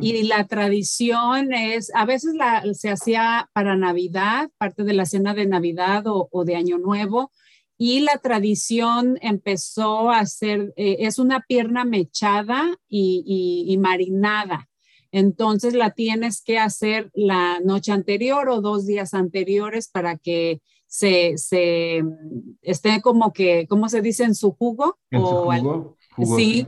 [0.00, 5.34] y la tradición es, a veces la, se hacía para Navidad, parte de la cena
[5.34, 7.32] de Navidad o, o de Año Nuevo,
[7.86, 14.70] y la tradición empezó a ser, eh, es una pierna mechada y, marinada.
[15.12, 21.36] Entonces la tienes que hacer la noche anterior o dos días anteriores para que se,
[21.36, 22.02] se
[22.62, 24.24] esté como que, ¿cómo se dice?
[24.24, 24.98] En su jugo.
[25.10, 25.98] En su jugo,
[26.38, 26.66] sí,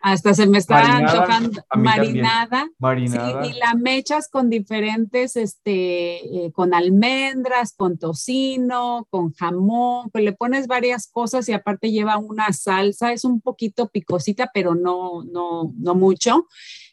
[0.00, 1.62] hasta se me está chocando.
[1.74, 2.68] Marinada.
[2.78, 3.46] Marinada.
[3.46, 10.32] y la mechas con diferentes, este, eh, con almendras, con tocino, con jamón, pues le
[10.32, 15.72] pones varias cosas y aparte lleva una salsa, es un poquito picosita, pero no, no,
[15.76, 16.46] no mucho.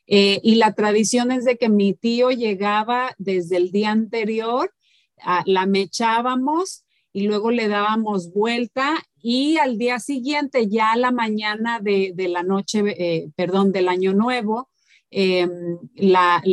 [0.08, 4.74] Eh, y la tradición es de que mi tío llegaba desde el día anterior,
[5.46, 11.79] la mechábamos y luego le dábamos vuelta y al día siguiente, ya a la mañana
[11.79, 14.69] de, la noche, eh, perdón, del año nuevo,
[15.09, 16.43] em, la,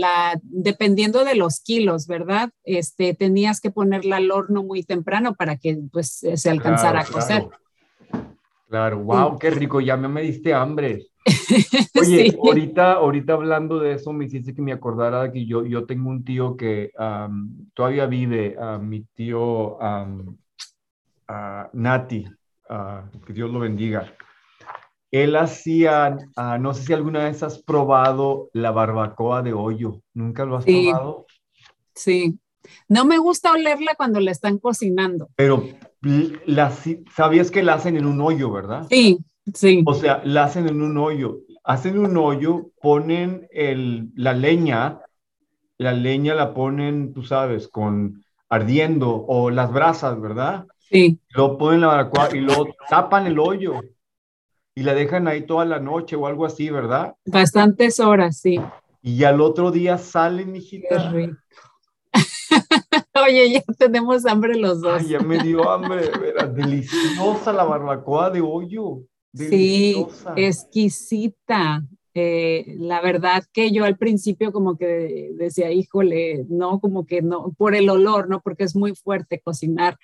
[0.41, 2.51] dependiendo de los kilos, ¿verdad?
[2.63, 7.49] Este, tenías que ponerla al horno muy temprano para que pues se alcanzara a cocer.
[8.69, 9.01] Claro.
[9.01, 11.09] wow, qué rico, ya me, diste hambre.
[12.01, 16.09] Oye, ahorita, ahorita hablando de eso, me hiciste que me acordara que yo, yo tengo
[16.09, 16.93] un tío que
[17.75, 19.77] todavía vive, mi tío
[21.73, 22.27] Nati,
[23.27, 24.15] que Dios lo bendiga.
[25.11, 26.17] Él hacía,
[26.61, 30.03] no sé si alguna vez has probado la barbacoa de hoyo.
[30.15, 31.27] ¿Nunca lo has probado?
[31.95, 32.39] Sí.
[32.89, 35.29] No me gusta olerla cuando la están cocinando.
[35.35, 35.65] Pero
[36.47, 36.73] la,
[37.15, 38.87] sabías que la hacen en un hoyo, ¿verdad?
[38.89, 39.19] Sí,
[39.53, 39.83] sí.
[39.85, 41.39] O sea, la hacen en un hoyo.
[41.65, 45.01] Hacen un hoyo, ponen el, la leña,
[45.77, 50.67] la leña la ponen, tú sabes, con ardiendo o las brasas, ¿verdad?
[50.91, 51.19] Sí.
[51.31, 53.81] Lo ponen en la barbacoa y lo tapan el hoyo
[54.75, 57.15] y la dejan ahí toda la noche o algo así, ¿verdad?
[57.27, 58.61] Bastantes horas, sí.
[59.03, 61.11] Y al otro día sale, Qué mijita.
[61.11, 61.37] rico.
[63.27, 65.01] Oye, ya tenemos hambre los dos.
[65.01, 66.55] Ay, ya me dio hambre, de veras.
[66.55, 69.03] Deliciosa la barbacoa de hoyo.
[69.35, 69.45] Sí,
[69.95, 70.35] Deliciosa.
[70.37, 71.83] exquisita.
[72.15, 77.53] Eh, la verdad que yo al principio como que decía, híjole, no, como que no,
[77.57, 78.41] por el olor, ¿no?
[78.41, 79.97] Porque es muy fuerte cocinar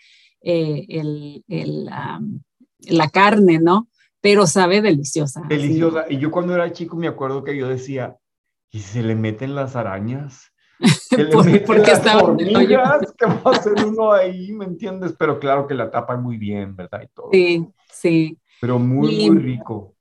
[0.49, 2.41] eh, el, el, am,
[2.89, 3.89] la carne, ¿no?
[4.21, 5.43] Pero sabe deliciosa.
[5.49, 6.07] Deliciosa.
[6.09, 8.17] Y yo cuando era chico me acuerdo que yo decía,
[8.71, 10.53] ¿y se le meten las arañas?
[11.11, 12.25] ¿Que le Por- meten porque las hoyo.
[12.27, 13.13] hormigas?
[13.19, 14.53] ¿Qué va a hacer uno ahí?
[14.53, 15.15] ¿Me entiendes?
[15.19, 17.03] Pero claro que la tapan muy bien, ¿verdad?
[17.03, 17.29] Y todo.
[17.33, 18.39] Sí, sí.
[18.61, 19.96] Pero muy, Y- muy rico.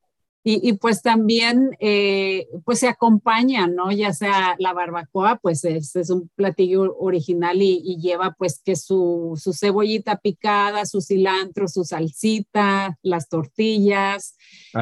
[0.47, 3.91] Y, y pues también, eh, pues se acompaña, ¿no?
[3.91, 8.75] Ya sea la barbacoa, pues es, es un platillo original y, y lleva pues que
[8.75, 14.37] su, su cebollita picada, su cilantro, su salsita, las tortillas.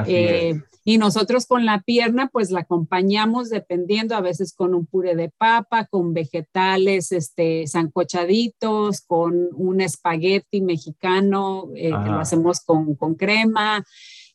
[0.05, 5.15] Eh, y nosotros con la pierna, pues la acompañamos dependiendo, a veces con un puré
[5.15, 12.21] de papa, con vegetales, este, sancochaditos, con un espagueti mexicano, eh, que lo Ajá.
[12.21, 13.85] hacemos con, con crema.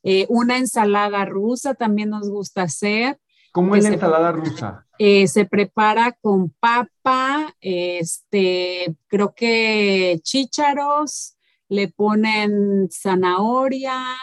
[0.02, 3.18] Eh, una ensalada rusa también nos gusta hacer.
[3.52, 4.86] ¿Cómo es la ensalada rusa?
[4.98, 11.36] Eh, se prepara con papa, este, creo que chícharos,
[11.68, 14.16] le ponen zanahoria,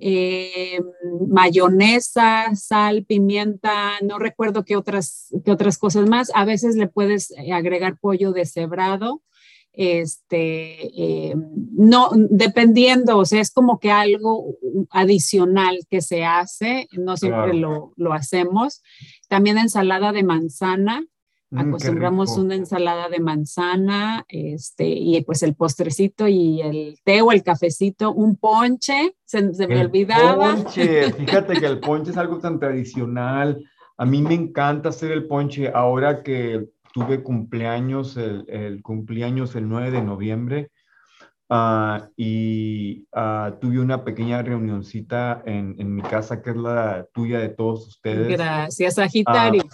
[0.00, 0.80] eh,
[1.28, 6.30] mayonesa, sal, pimienta, no recuerdo qué otras, qué otras cosas más.
[6.34, 9.22] A veces le puedes agregar pollo deshebrado.
[9.76, 10.86] Este,
[11.30, 11.34] eh,
[11.72, 14.56] no, dependiendo, o sea, es como que algo
[14.90, 17.58] adicional que se hace, no siempre Claro.
[17.58, 18.82] lo, lo hacemos.
[19.28, 21.04] También ensalada de manzana,
[21.54, 27.30] Mm, acostumbramos una ensalada de manzana, este, y pues el postrecito y el té o
[27.30, 30.54] el cafecito, un ponche, se, se me El olvidaba.
[30.56, 33.64] ponche, fíjate que el ponche es algo tan tradicional.
[33.96, 35.70] A mí me encanta hacer el ponche.
[35.72, 40.70] Ahora que tuve cumpleaños, el, el cumpleaños el 9 de noviembre,
[41.50, 47.40] ah, y ah, tuve una pequeña reunioncita en, en mi casa, que es la tuya
[47.40, 48.28] de todos ustedes.
[48.28, 49.64] Gracias, Sagitario.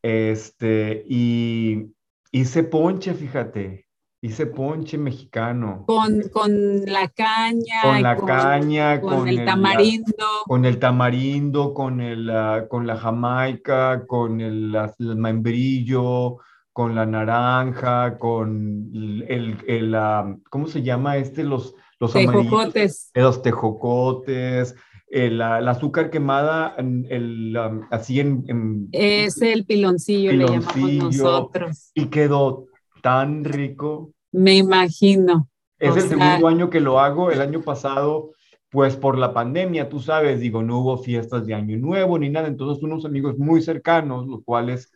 [0.00, 1.92] Este, y
[2.30, 3.85] hice ponche, fíjate,
[4.22, 5.84] hice ponche mexicano.
[5.86, 10.26] con, con la caña, Con la caña, con, con el el- tamarindo.
[10.46, 16.38] con el tamarindo, con, el, ah, con la jamaica, con el, el membrillo,
[16.72, 18.90] con la naranja, con
[19.28, 21.44] el, el- ah, ¿cómo se llama este?
[21.44, 23.10] Los, los Tejocotes.
[23.14, 24.74] los tejocotes,
[25.08, 27.56] el, ah, el azúcar quemada, el,
[27.90, 31.22] así en, en- Es el piloncillo, le llamamos Piloncillo.
[31.24, 31.90] nosotros.
[31.94, 32.66] y quedó
[33.06, 34.10] tan rico.
[34.32, 35.48] Me imagino.
[35.78, 37.30] Es O el sea- segundo año que lo hago.
[37.30, 38.32] El año pasado,
[38.70, 42.48] pues por la pandemia, tú sabes, digo, no hubo fiestas de Año Nuevo ni nada.
[42.48, 44.92] Entonces, unos amigos muy cercanos, los cuales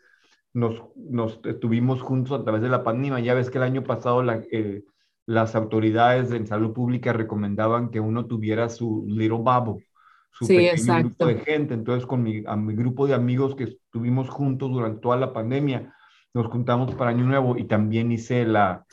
[0.52, 3.20] nos, nos estuvimos juntos a través de la pandemia.
[3.20, 4.82] Ya ves que el año pasado la, eh,
[5.26, 9.86] las autoridades en salud pública recomendaban que uno tuviera su little bubble,
[10.32, 11.06] su Sí, pequeño exacto.
[11.08, 11.74] grupo de gente.
[11.74, 15.94] Entonces, con mi, a mi grupo de amigos que estuvimos juntos durante toda la pandemia,
[16.34, 18.84] nos juntamos para Año Nuevo y también hice la,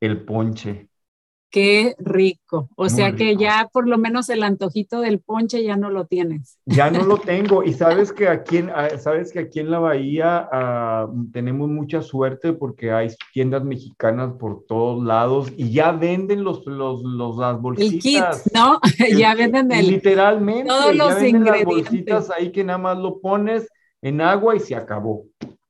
[0.00, 0.88] el ponche.
[1.50, 2.68] Qué rico.
[2.76, 3.40] O Muy sea que rico.
[3.40, 6.58] ya por lo menos el antojito del ponche ya no lo tienes.
[6.66, 7.64] Ya no lo tengo.
[7.64, 12.02] Y sabes que aquí en, ah, sabes que aquí en la Bahía ah, tenemos mucha
[12.02, 17.56] suerte porque hay tiendas mexicanas por todos lados y ya venden los, los, los las
[17.78, 18.50] El kit, bolsitas.
[18.52, 18.78] ¿no?
[18.98, 19.86] El ya venden el...
[19.86, 21.64] Literalmente, todos ya los venden las ingredientes.
[21.66, 23.66] bolsitas ahí que nada más lo pones
[24.02, 25.24] en agua y se acabó.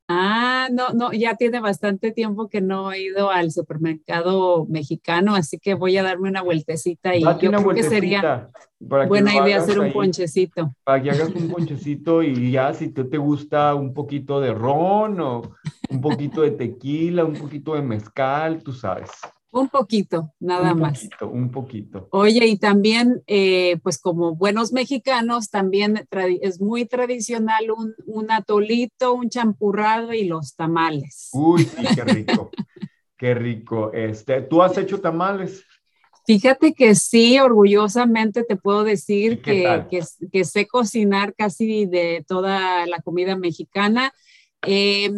[0.08, 5.58] Ah, no, no, ya tiene bastante tiempo que no he ido al supermercado mexicano, así
[5.58, 9.34] que voy a darme una vueltecita y Date yo una creo que sería que buena
[9.34, 9.92] idea hacer un ahí.
[9.92, 10.74] ponchecito.
[10.84, 15.20] para que hagas un ponchecito y ya si te, te gusta un poquito de ron
[15.20, 15.42] o
[15.90, 19.10] un poquito de tequila, un poquito de mezcal, tú sabes.
[19.50, 20.98] Un poquito, nada un más.
[20.98, 22.08] Poquito, un poquito.
[22.10, 26.06] Oye, y también, eh, pues como buenos mexicanos, también
[26.42, 31.30] es muy tradicional un, un atolito, un champurrado y los tamales.
[31.32, 32.50] Uy, sí, qué rico.
[33.16, 33.92] qué rico.
[33.92, 35.64] Este, ¿tú has hecho tamales?
[36.26, 42.22] Fíjate que sí, orgullosamente te puedo ¿Y decir que, que, que sé cocinar casi de
[42.28, 44.12] toda la comida mexicana.
[44.66, 45.10] Eh,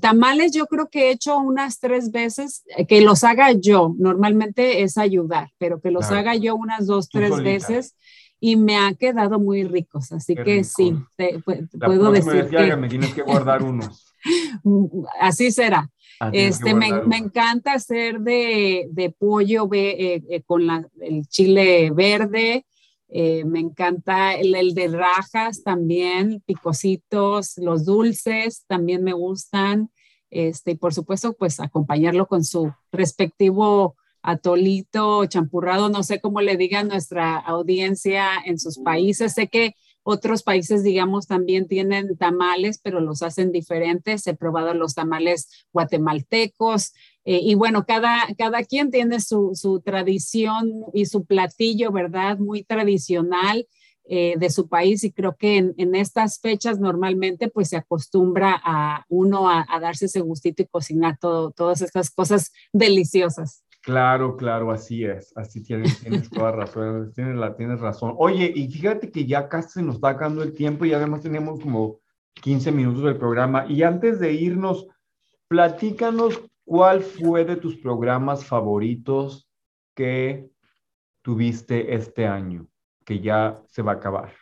[0.00, 4.82] tamales yo creo que he hecho unas tres veces, eh, que los haga yo, normalmente
[4.82, 6.20] es ayudar, pero que los Claro.
[6.20, 7.50] haga yo unas dos, Tú tres solita.
[7.50, 7.96] veces
[8.40, 10.68] y me ha quedado muy ricos, así Qué que rico.
[10.76, 14.14] sí, te, pu- La puedo decir que que me tienes que guardar unos.
[15.20, 15.90] así será.
[16.20, 22.64] Ah, Este, me, encanta hacer de, de pollo eh, eh, con la, el chile verde,
[23.10, 29.90] Eh, me encanta el, de rajas también, picositos, los dulces también me gustan.
[30.30, 36.56] Este, y por supuesto, pues acompañarlo con su respectivo atolito, champurrado, no sé cómo le
[36.56, 39.32] diga nuestra audiencia en sus países.
[39.32, 44.26] Sé que otros países, digamos, también tienen tamales, pero los hacen diferentes.
[44.26, 46.94] He probado los tamales guatemaltecos.
[47.24, 52.38] Eh, y bueno, cada, cada quien tiene su, su, tradición y su platillo, ¿verdad?
[52.38, 53.66] Muy tradicional.
[54.10, 58.58] Eh, de su país y creo que en, en, estas fechas normalmente pues se acostumbra
[58.64, 63.64] a uno a, a darse ese gustito y cocinar todo, todas estas cosas deliciosas.
[63.88, 68.14] Claro, claro, así es, así tienes, tienes toda razón, tienes, razón.
[68.18, 71.98] Oye, y fíjate que ya casi nos está acabando el tiempo y además tenemos como
[72.34, 73.64] 15 minutos del programa.
[73.66, 74.88] Y antes de irnos,
[75.48, 79.48] platícanos cuál fue de tus programas favoritos
[79.94, 80.50] que
[81.22, 82.68] tuviste este año,
[83.06, 84.34] que ya se va a acabar.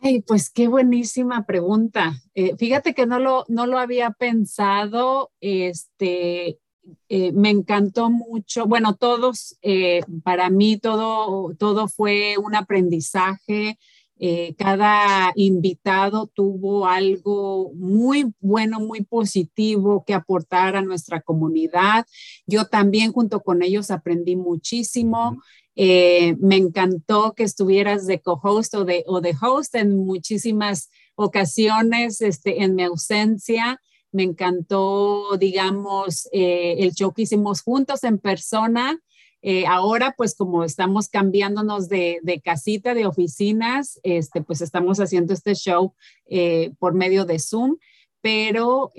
[0.00, 2.14] Ay, pues qué buenísima pregunta.
[2.34, 5.30] Eh, fíjate que no lo, no lo había pensado.
[5.38, 6.58] Este,
[7.08, 8.66] eh, me encantó mucho.
[8.66, 13.78] Bueno, todos, eh, para mí todo, todo fue un aprendizaje.
[14.24, 22.06] Eh, cada invitado tuvo algo muy bueno, muy positivo que aportar a nuestra comunidad.
[22.46, 25.42] Yo también junto con ellos aprendí muchísimo.
[25.74, 32.20] Eh, me encantó que estuvieras de co-host o de, o de host en muchísimas ocasiones
[32.20, 33.80] este, en mi ausencia.
[34.12, 39.00] Me encantó, digamos, eh, el show que hicimos juntos en persona.
[39.40, 45.54] Eh, ahora, pues como estamos cambiándonos de, casita, de oficinas, este, pues estamos haciendo este
[45.54, 45.94] show
[46.26, 47.78] eh, por medio de Zoom,
[48.20, 48.92] pero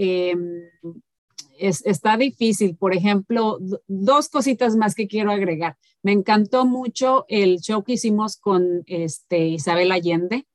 [1.57, 2.75] es, está difícil.
[2.75, 5.77] Por ejemplo, dos cositas más que quiero agregar.
[6.01, 10.45] Me encantó mucho el show que hicimos con este, Isabel Allende.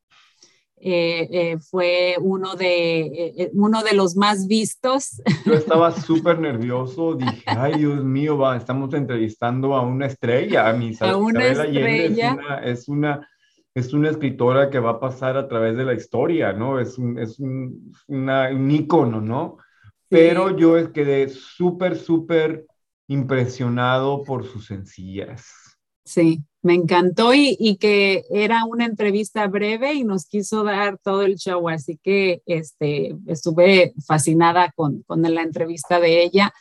[0.80, 3.00] Eh, eh, fue uno de,
[3.36, 5.20] eh, uno de los más vistos.
[5.46, 10.72] Yo estaba súper nervioso, dije, ay Dios mío, va, estamos entrevistando a una estrella, a
[10.72, 12.30] mi a una estrella.
[12.30, 13.28] Es una, es una,
[13.74, 16.78] es, una, escritora que va a pasar a través de la historia, ¿no?
[16.78, 19.58] Es un, es un, una, un ícono, ¿no?
[20.08, 20.54] Pero sí.
[20.58, 22.66] yo quedé súper, súper
[23.08, 25.67] impresionado por sus sencillas.
[26.08, 31.20] Sí, me encantó y, y, que era una entrevista breve y nos quiso dar todo
[31.20, 36.54] el show, así que este, estuve fascinada con, con la entrevista de ella.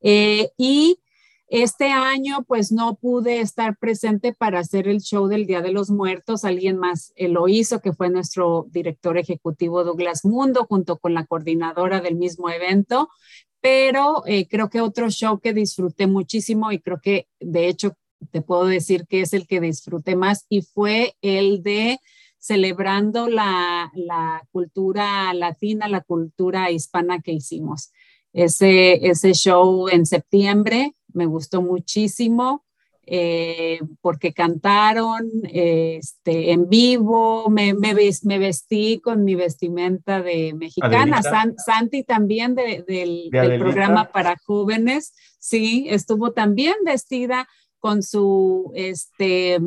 [0.00, 1.00] Eh, y
[1.48, 5.90] este año pues no pude estar presente para hacer el show del Día de los
[5.90, 11.14] Muertos, alguien más eh, lo hizo, que fue nuestro director ejecutivo Douglas Mundo, junto con
[11.14, 13.08] la coordinadora del mismo evento,
[13.60, 17.96] pero eh, creo que otro show que disfruté muchísimo y creo que de hecho
[18.30, 21.98] te puedo decir que es el que disfruté más y fue el de
[22.38, 27.90] celebrando la, la, cultura latina, la cultura hispana que hicimos.
[28.34, 32.64] Ese, ese show en septiembre me gustó muchísimo
[33.06, 41.22] eh, porque cantaron este, en vivo, me, me, me, vestí con mi vestimenta de mexicana,
[41.22, 47.46] San, Santi también de, del, ¿De del programa para jóvenes, sí, estuvo también vestida
[47.84, 49.58] con su, este,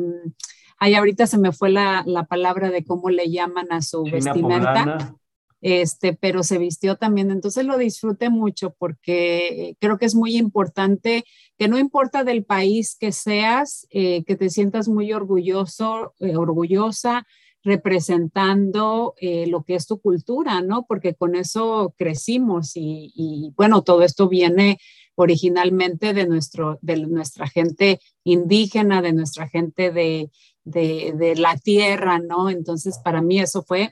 [0.76, 4.16] ahí ahorita se me fue la, la, palabra de cómo le llaman a su China
[4.16, 4.74] vestimenta.
[4.74, 5.16] Poblana.
[5.60, 11.24] Este, pero se vistió también, entonces lo disfruté mucho porque creo que es muy importante
[11.56, 17.24] que no importa del país que seas, eh, que te sientas muy orgulloso, eh, orgullosa,
[17.62, 20.86] representando eh, lo que es tu cultura, ¿no?
[20.88, 24.78] Porque con eso crecimos y, y, bueno, todo esto viene
[25.18, 30.30] originalmente de, nuestro, de nuestra gente indígena, de nuestra gente de,
[30.64, 32.50] de, la tierra, ¿no?
[32.50, 33.90] Entonces, para mí eso fue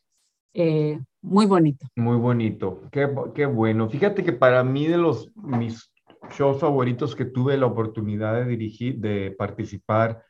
[0.54, 1.88] eh, muy bonito.
[1.96, 3.90] Muy bonito, qué, qué, bueno.
[3.90, 5.90] Fíjate que para mí de los mis
[6.30, 10.22] shows favoritos que tuve la oportunidad de dirigir, de participar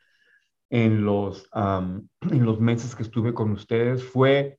[0.71, 4.57] en los, en los meses que estuve con ustedes fue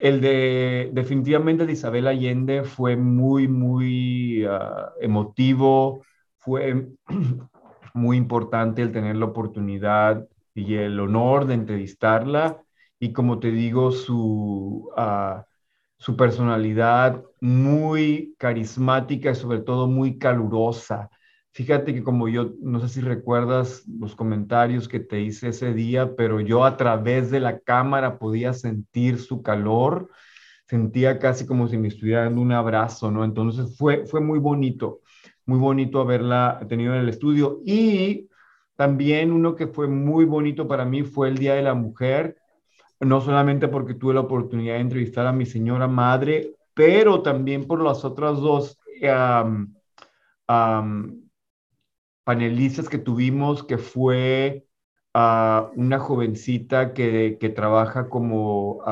[0.00, 3.99] el de definitivamente de Isabel Allende fue muy, muy
[5.00, 6.04] emotivo,
[6.38, 6.88] fue
[7.94, 12.62] muy importante el tener la oportunidad y el honor de entrevistarla.
[12.98, 15.42] Y como te digo, su, uh,
[15.98, 21.10] su personalidad muy carismática y sobre todo muy calurosa.
[21.52, 26.14] Fíjate que como yo, no sé si recuerdas los comentarios que te hice ese día,
[26.16, 30.10] pero yo a través de la cámara podía sentir su calor,
[30.70, 33.24] sentía casi como si me estuviera dando un abrazo, ¿no?
[33.24, 35.00] Entonces fue, fue muy bonito,
[35.46, 38.28] muy bonito haberla tenido en el estudio y
[38.76, 42.36] También uno que fue muy bonito para mí fue el Día de la Mujer,
[43.00, 47.82] no solamente porque tuve la oportunidad de entrevistar a mi señora madre, pero también por
[47.82, 48.78] las otras dos
[52.24, 54.66] panelistas que tuvimos, que fue
[55.14, 58.82] uh, una jovencita que, que trabaja como,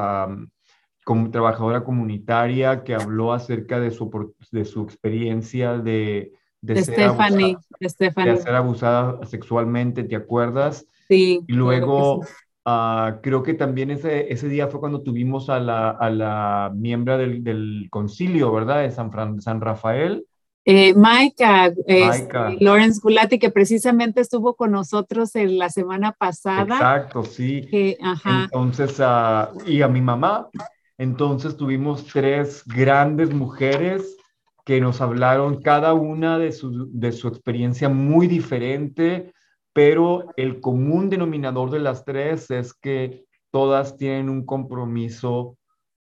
[1.08, 7.34] como, trabajadora comunitaria, que habló acerca de su, de su experiencia de, de, ser abusada,
[7.80, 10.86] de, ser abusada sexualmente, ¿te acuerdas?
[11.08, 11.40] Sí.
[11.48, 12.20] Y luego...
[12.66, 17.16] Uh, creo que también ese, ese día fue cuando tuvimos a la, a la miembro
[17.16, 18.82] del, del concilio, ¿verdad?
[18.82, 20.26] De San, Fran, San Rafael,
[20.66, 26.74] eh, Maika, este, Lawrence Gulati, que precisamente estuvo con nosotros en la semana pasada.
[26.74, 27.66] Exacto, sí.
[27.72, 30.50] Entonces, uh, y a mi mamá.
[30.98, 34.16] Entonces tuvimos tres grandes mujeres
[34.64, 39.32] que nos hablaron cada una de su, de su experiencia muy diferente,
[39.72, 45.56] pero el común denominador de las tres es que todas tienen un compromiso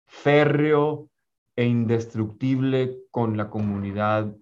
[0.06, 1.10] férreo
[1.56, 4.34] e indestructible con la comunidad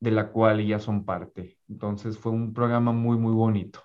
[0.00, 1.58] de la cual ellas son parte.
[1.68, 3.80] Entonces fue un programa muy, muy bonito.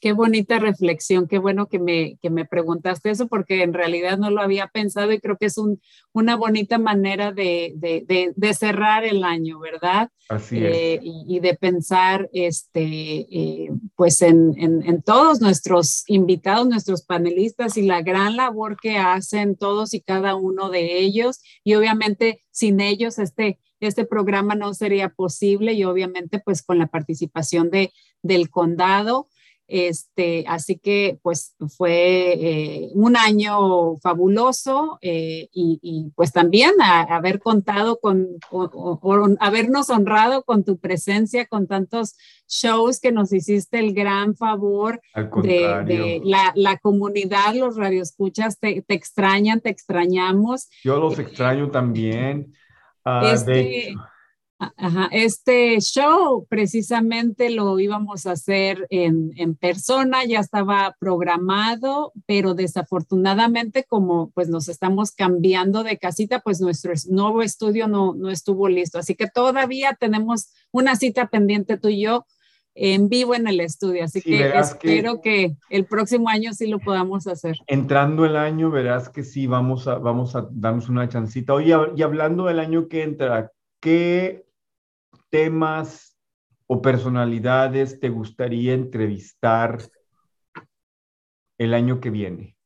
[0.00, 4.30] Qué bonita reflexión, qué bueno que me, que me preguntaste eso porque en realidad no
[4.30, 5.80] lo había pensado y creo que es un,
[6.12, 10.10] una bonita manera de, de, de, cerrar el año, ¿verdad?
[10.28, 10.76] Así es.
[10.76, 17.76] Eh, y, de pensar este, eh, pues en, en, en, todos nuestros invitados, nuestros panelistas
[17.76, 22.80] y la gran labor que hacen todos y cada uno de ellos y obviamente sin
[22.80, 27.92] ellos este este programa no sería posible y obviamente pues con la participación de,
[28.22, 29.28] del condado.
[29.68, 38.00] Este, así que pues fue eh, un año fabuloso eh, y, pues también haber contado
[38.00, 38.38] con,
[39.40, 42.16] habernos honrado con tu presencia, con tantos
[42.48, 45.02] shows que nos hiciste el gran favor
[45.42, 50.70] de, la, la, comunidad, los radioescuchas te, te extrañan, te extrañamos.
[50.82, 52.54] Yo los extraño también.
[53.04, 53.94] Ah, este,
[55.12, 63.84] este show precisamente lo íbamos a hacer en, en, persona, ya estaba programado, pero desafortunadamente
[63.84, 68.98] como pues nos estamos cambiando de casita, pues nuestro nuevo estudio no, no estuvo listo.
[68.98, 72.26] Así que todavía tenemos una cita pendiente tú y yo
[72.74, 77.26] en vivo en el estudio, así que espero que, el próximo año sí lo podamos
[77.26, 77.58] hacer.
[77.66, 81.54] Entrando el año, verás que sí, vamos a, vamos a darnos una chancita.
[81.54, 83.50] Oye, y hablando del año que entra,
[83.80, 84.47] ¿qué
[85.30, 86.16] temas
[86.66, 89.78] o personalidades te gustaría entrevistar
[91.58, 92.56] el año que viene?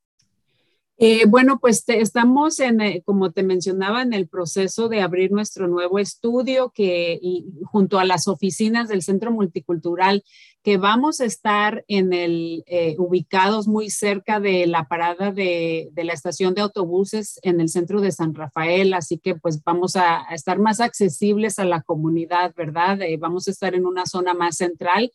[0.97, 5.67] Eh, bueno, pues estamos en, eh, como te mencionaba, en el proceso de abrir nuestro
[5.67, 7.19] nuevo estudio que
[7.65, 10.23] junto a las oficinas del Centro Multicultural
[10.63, 16.13] que vamos a estar en el eh, ubicados muy cerca de la parada de, la
[16.13, 20.59] estación de autobuses en el centro de San Rafael, así que pues vamos a, estar
[20.59, 22.99] más accesibles a la comunidad, ¿verdad?
[23.19, 25.11] vamos a estar en una zona más central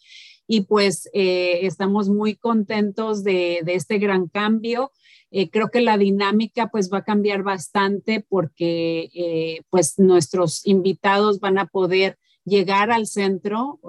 [0.47, 4.93] y pues estamos muy contentos de, de este gran cambio.
[5.31, 11.41] Eh, creo que la dinámica pues va a cambiar bastante porque eh, pues nuestros invitados
[11.41, 12.19] van a poder
[12.49, 13.81] llegar al centro.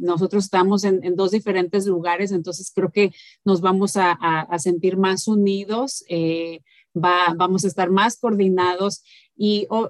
[0.00, 3.12] nosotros estamos en, dos diferentes lugares, entonces creo que
[3.44, 6.60] nos vamos a, sentir más unidos, eh,
[6.94, 9.02] va, vamos a estar más coordinados
[9.36, 9.88] y oh,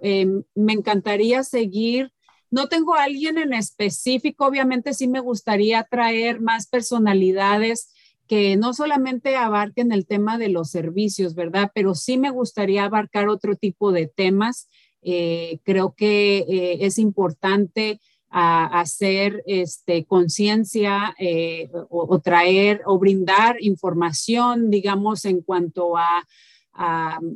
[0.54, 2.12] me encantaría seguir.
[2.50, 7.90] No tengo a alguien en específico, obviamente sí me gustaría traer más personalidades
[8.26, 11.70] que no solamente abarquen el tema de los servicios, ¿verdad?
[11.74, 14.68] Pero sí me gustaría abarcar otro tipo de temas.
[15.02, 24.68] Eh, creo que eh, es importante hacer este, conciencia eh, o, traer o brindar información,
[24.68, 26.26] digamos, en cuanto a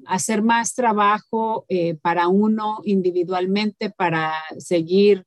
[0.05, 1.65] hacer más trabajo
[2.03, 5.25] para uno individualmente, para seguir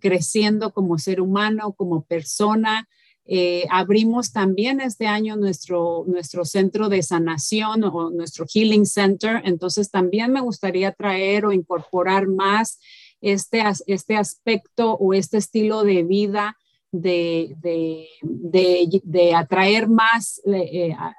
[0.00, 2.88] creciendo como ser humano, como persona.
[3.26, 9.90] Eh, abrimos también este año nuestro, nuestro centro de sanación o nuestro Healing Center, entonces
[9.90, 12.78] también me gustaría traer o incorporar más
[13.22, 16.58] este, este aspecto o este estilo de vida
[16.92, 21.12] de, de, de, atraer más eh, a,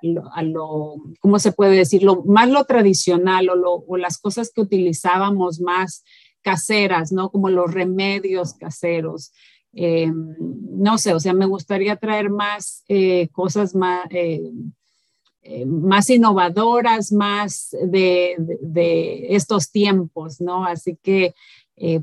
[0.44, 2.04] lo, ¿cómo se puede decir?
[2.26, 6.04] más lo tradicional o, lo, o las cosas que utilizábamos más
[6.42, 7.30] caseras, ¿no?
[7.30, 9.34] Como los remedios caseros.
[9.78, 14.52] Eh, no sé, o sea, me gustaría traer más eh, cosas más, eh,
[15.66, 20.66] más innovadoras, más de, de, estos tiempos, ¿no?
[20.66, 21.34] Así que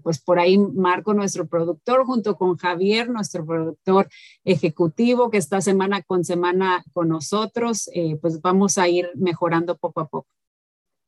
[0.03, 4.07] pues por ahí Marco, nuestro productor, junto con Javier, nuestro productor
[4.45, 7.89] ejecutivo, que está semana con semana con nosotros,
[8.21, 10.29] pues vamos a ir mejorando poco a poco.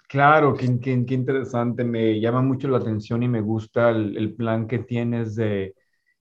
[0.09, 4.79] Claro, qué, qué, interesante, me llama mucho la atención y me gusta el, plan que
[4.79, 5.75] tienes de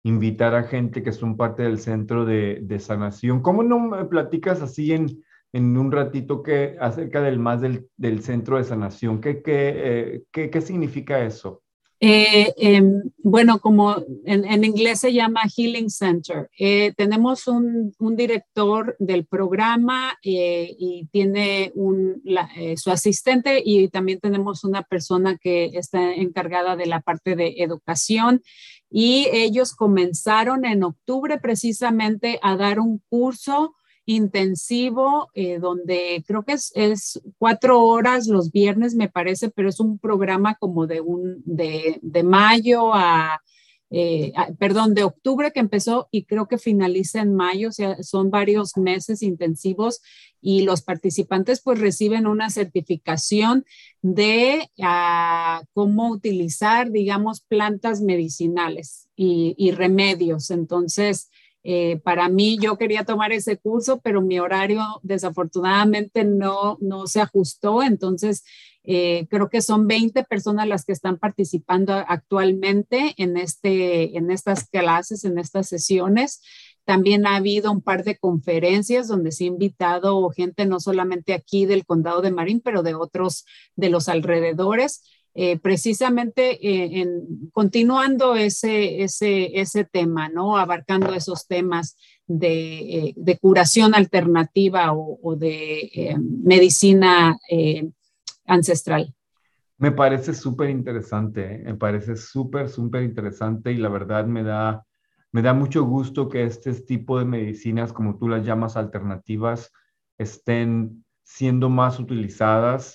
[0.08, 3.42] invitar a gente que son parte del centro de, sanación.
[3.42, 8.22] ¿Cómo no me platicas así en, en un ratito que, acerca del más del, del
[8.22, 9.20] centro de sanación?
[9.20, 11.62] ¿Qué, qué, eh, qué, qué significa eso?
[12.00, 12.82] Eh, eh,
[13.18, 16.48] bueno, como en, inglés se llama Healing Center.
[16.56, 23.88] Eh, tenemos un, un, director del programa eh, y tiene un, la, su asistente y
[23.88, 28.42] también tenemos una persona que está encargada de la parte de educación
[28.90, 33.74] y ellos comenzaron en octubre precisamente a dar un curso
[34.08, 39.80] intensivo, eh, donde creo que es, es, cuatro horas los viernes, me parece, pero es
[39.80, 43.42] un programa como de, un, de, de mayo a,
[43.90, 48.02] eh, a, perdón, de octubre que empezó y creo que finaliza en mayo, o sea,
[48.02, 50.00] son varios meses intensivos
[50.40, 53.66] y los participantes pues reciben una certificación
[54.00, 60.50] de uh, cómo utilizar, digamos, plantas medicinales y, y remedios.
[60.50, 61.28] Entonces,
[61.70, 67.20] eh, para mí, yo quería tomar ese curso, pero mi horario desafortunadamente no, no se
[67.20, 67.82] ajustó.
[67.82, 68.42] Entonces,
[68.84, 74.66] eh, creo que son 20 personas las que están participando actualmente en, este, en estas
[74.66, 76.40] clases, en estas sesiones.
[76.86, 81.66] También ha habido un par de conferencias donde se ha invitado gente no solamente aquí
[81.66, 83.44] del condado de Marín, pero de otros
[83.76, 85.02] de los alrededores
[85.34, 90.56] eh, precisamente eh, en, continuando ese, ese, ese tema, ¿no?
[90.56, 97.38] Abarcando esos temas de, eh, de curación alternativa o, de medicina
[98.46, 99.14] ancestral.
[99.76, 104.84] Me parece súper interesante, me parece súper, súper interesante y la verdad me da,
[105.30, 109.70] me da mucho gusto que este tipo de medicinas, como tú las llamas alternativas,
[110.16, 112.94] estén siendo más utilizadas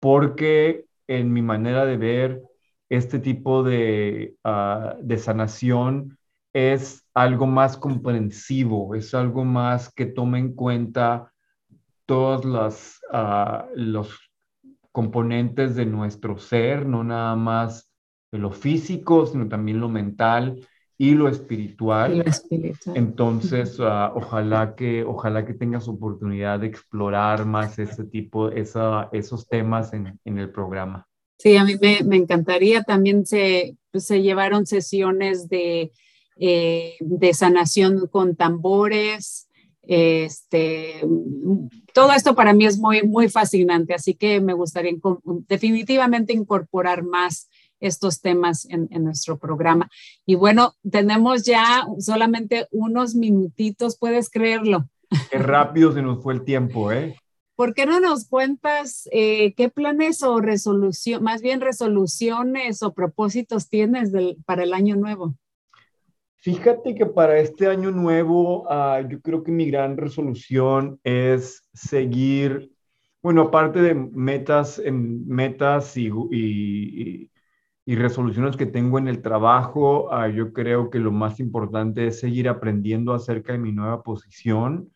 [0.00, 2.42] porque en mi manera de ver
[2.88, 6.18] este tipo de, uh, de sanación
[6.52, 11.32] es algo más comprensivo, es algo más que toma en cuenta
[12.06, 14.30] todos las, uh, los
[14.92, 17.90] componentes de nuestro ser, no nada más
[18.32, 20.60] de lo físico, sino también lo mental
[20.98, 22.16] y lo espiritual.
[22.16, 22.96] Y lo espiritual.
[22.96, 29.48] Entonces, uh, ojalá, que, ojalá que tengas oportunidad de explorar más ese tipo, esa, esos
[29.48, 31.06] temas en, en, el programa.
[31.38, 32.82] Sí, a mí me, me encantaría.
[32.82, 35.92] También se, pues, se llevaron sesiones de,
[36.36, 39.48] eh, de sanación con tambores.
[39.82, 41.00] Este,
[41.94, 44.92] todo esto para mí es muy, muy fascinante, así que me gustaría
[45.48, 47.47] definitivamente incorporar más
[47.80, 49.90] estos temas en, en, nuestro programa.
[50.26, 54.88] Y bueno, tenemos ya solamente unos minutitos, ¿puedes creerlo?
[55.30, 57.16] Qué rápido se nos fue el tiempo, ¿eh?
[57.58, 63.68] ¿Por qué no nos cuentas eh, qué planes o resolución, más bien resoluciones o propósitos
[63.68, 65.34] tienes del, para el año nuevo?
[66.36, 72.70] Fíjate que para este año nuevo, uh, yo creo que mi gran resolución es seguir,
[73.20, 77.30] bueno, aparte de metas, en metas y, y, y
[77.96, 82.48] resoluciones que tengo en el trabajo, uh, yo creo que lo más importante es seguir
[82.48, 84.90] aprendiendo acerca de mi nueva posición.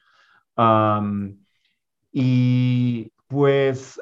[2.12, 3.99] Y pues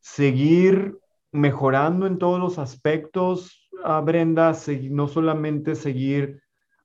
[0.00, 0.98] seguir
[1.32, 4.52] mejorando en todos los aspectos, uh, Brenda,
[4.90, 6.42] no solamente seguir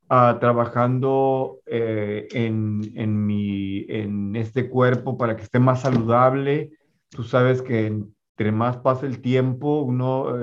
[0.09, 6.71] uh, trabajando eh, en, en, mi, en este cuerpo para que esté más saludable.
[7.09, 8.03] Tú sabes que
[8.37, 10.37] entre más pasa el tiempo, uno,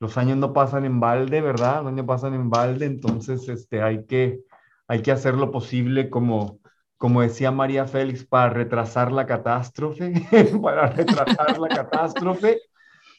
[0.00, 1.82] los años no pasan en balde, ¿verdad?
[1.82, 4.40] Los años pasan en balde, entonces este, hay, que,
[4.88, 6.60] hay que hacer lo posible como,
[6.96, 10.14] como decía María Félix, para retrasar la catástrofe,
[10.62, 12.60] para retrasar la catástrofe.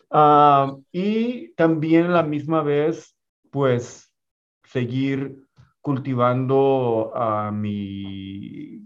[0.09, 3.15] Uh, y también a la misma vez,
[3.51, 4.11] pues,
[4.63, 5.43] seguir
[5.81, 8.81] cultivando uh, mi,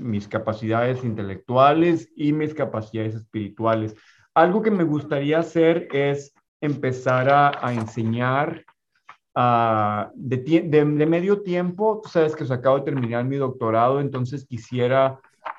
[0.00, 3.94] mis capacidades intelectuales y mis capacidades espirituales.
[4.34, 8.64] Algo que me gustaría hacer es empezar a, a enseñar
[9.34, 12.00] uh, de, de, medio tiempo.
[12.02, 15.18] Tú sabes que os acabo de terminar mi doctorado, entonces quisiera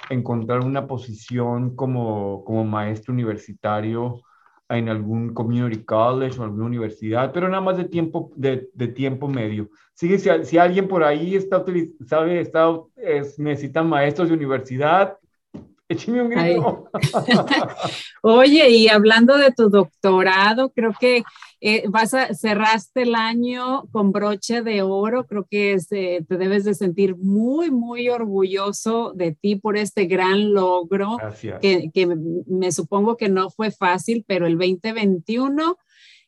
[0.10, 4.22] encontrar una posición como, como maestro universitario
[4.70, 9.28] en algún community college o alguna universidad, pero nada más de tiempo, de, de tiempo
[9.28, 9.70] medio.
[9.94, 11.64] Si, alguien por ahí está,
[12.08, 15.18] sabe, está, es, necesita maestros de universidad,
[15.92, 16.90] Écheme un grito.
[18.22, 21.24] Oye, y hablando de tu doctorado, creo que
[21.60, 25.28] eh, vas a cerraste el año con broche de oro.
[25.28, 31.18] Creo que te debes de sentir muy, muy orgulloso de ti por este gran logro.
[31.18, 31.60] Gracias.
[31.60, 35.78] Que, que me supongo que no fue fácil, pero el 2021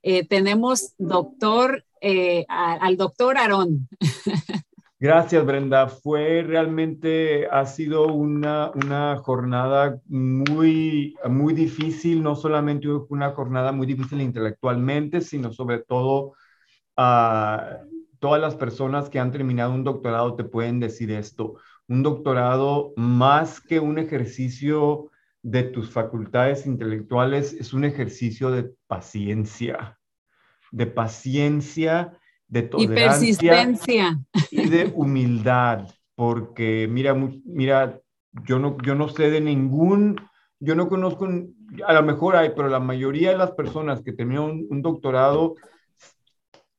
[0.01, 3.87] eh, tenemos doctor, eh, al doctor Aarón.
[5.03, 5.89] Gracias, Brenda.
[5.89, 13.85] Fue realmente, ha sido una, una jornada muy, muy difícil, no solamente una jornada muy
[13.85, 16.35] difícil intelectualmente, sino sobre todo
[16.95, 17.79] a
[18.19, 21.55] todas las personas que han terminado un doctorado te pueden decir esto.
[21.89, 29.99] Un doctorado, más que un ejercicio de tus facultades intelectuales, es un ejercicio de paciencia,
[30.71, 32.17] de paciencia
[32.47, 34.19] de tolerancia y persistencia
[34.51, 37.15] y de humildad, porque mira,
[37.45, 37.99] mira,
[38.45, 40.19] yo no, yo no sé de ningún,
[40.59, 41.27] yo no conozco,
[41.85, 45.55] a lo mejor hay, pero la mayoría de las personas que terminan un, doctorado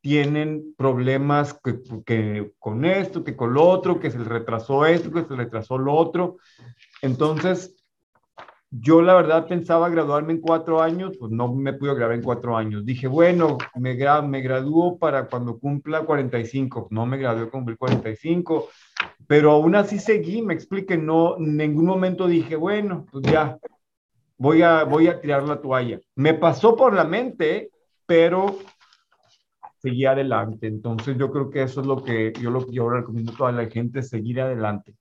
[0.01, 5.11] tienen problemas que, que, con esto, que con lo otro, que se les retrasó esto,
[5.11, 6.37] que se les retrasó lo otro.
[7.01, 7.75] Entonces,
[8.81, 12.57] yo la verdad pensaba graduarme en cuatro años, pues no me pude graduar en cuatro
[12.57, 12.85] años.
[12.85, 16.89] Dije, bueno, me, me gradúo para cuando cumpla 45.
[16.91, 18.69] No me gradué cumplir 45,
[19.29, 23.59] pero aún así seguí, me expliqué, no, en ningún momento dije, bueno, pues ya,
[24.39, 26.01] voy a, voy a tirar la toalla.
[26.17, 27.71] Me pasó por la mente,
[28.07, 28.59] pero
[29.79, 30.67] seguí adelante.
[30.67, 33.67] Entonces yo creo que eso es lo que yo, lo, yo recomiendo a toda la
[33.67, 34.97] gente, seguir adelante.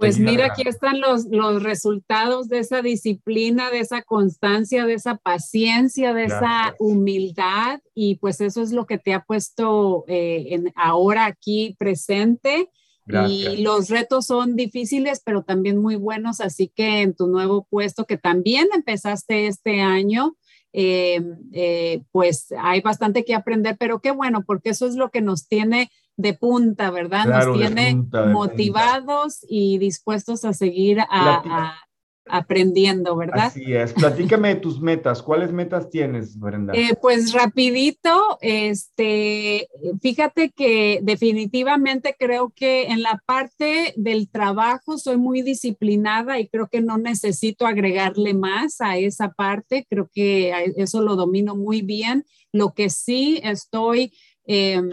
[0.00, 5.16] Pues mira, aquí están los, los resultados de esa disciplina, de esa constancia, de esa
[5.16, 10.72] paciencia, de esa humildad y pues eso es lo que te ha puesto eh, en,
[10.74, 12.70] ahora aquí presente.
[13.28, 18.06] Y los retos son difíciles, pero también muy buenos, así que en tu nuevo puesto
[18.06, 20.36] que también empezaste este año,
[20.72, 21.20] eh,
[21.52, 25.48] eh, pues hay bastante que aprender, pero qué bueno, porque eso es lo que nos
[25.48, 27.26] tiene de punta, ¿verdad?
[27.26, 27.94] Nos tiene
[28.32, 31.74] motivados y dispuestos a seguir a,
[32.30, 33.46] aprendiendo, ¿verdad?
[33.46, 33.92] Así es.
[33.92, 35.22] Platícame de tus metas.
[35.22, 36.72] ¿Cuáles metas tienes, Brenda?
[36.74, 39.68] Eh, pues rapidito, este,
[40.00, 46.68] fíjate que definitivamente creo que en la parte del trabajo soy muy disciplinada y creo
[46.68, 49.86] que no necesito agregarle más a esa parte.
[49.88, 52.24] Creo que eso lo domino muy bien.
[52.52, 54.12] Lo que sí estoy
[54.52, 54.90] Em,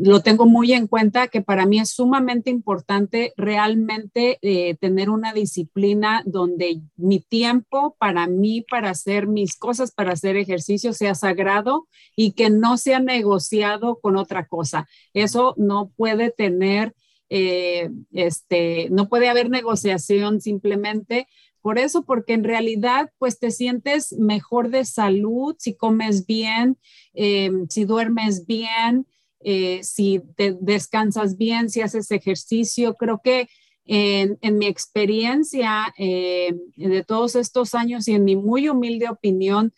[0.00, 5.34] lo tengo muy en cuenta que para mí es sumamente importante realmente eh, tener una
[5.34, 11.86] disciplina donde mi tiempo para mí, para hacer mis cosas, para hacer ejercicio sea sagrado
[12.16, 14.88] y que no sea negociado con otra cosa.
[15.12, 16.94] Eso no puede tener,
[17.28, 21.26] eh, este, no puede haber negociación simplemente
[21.62, 26.76] por eso, porque en realidad, pues te sientes mejor de salud si comes bien,
[27.14, 29.06] eh, si duermes bien,
[29.40, 32.94] eh, si te descansas bien, si haces ejercicio.
[32.94, 33.48] Creo que
[33.84, 39.72] en, mi experiencia eh, de todos estos años y en mi muy humilde opinión,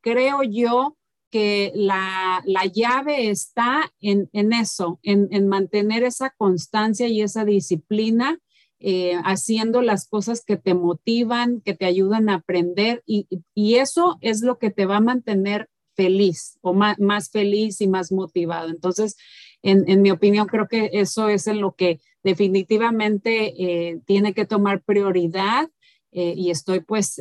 [0.00, 0.96] creo yo
[1.30, 2.42] que la,
[2.72, 8.40] llave está en, eso, en, en mantener esa constancia y esa disciplina
[8.88, 13.26] eh, haciendo las cosas que te motivan, que te ayudan a aprender y,
[13.56, 18.68] eso es lo que te va a mantener feliz o más, feliz y más motivado.
[18.68, 19.16] Entonces,
[19.62, 24.84] en, mi opinión, creo que eso es en lo que definitivamente eh, tiene que tomar
[24.84, 25.68] prioridad
[26.12, 27.20] eh, y estoy pues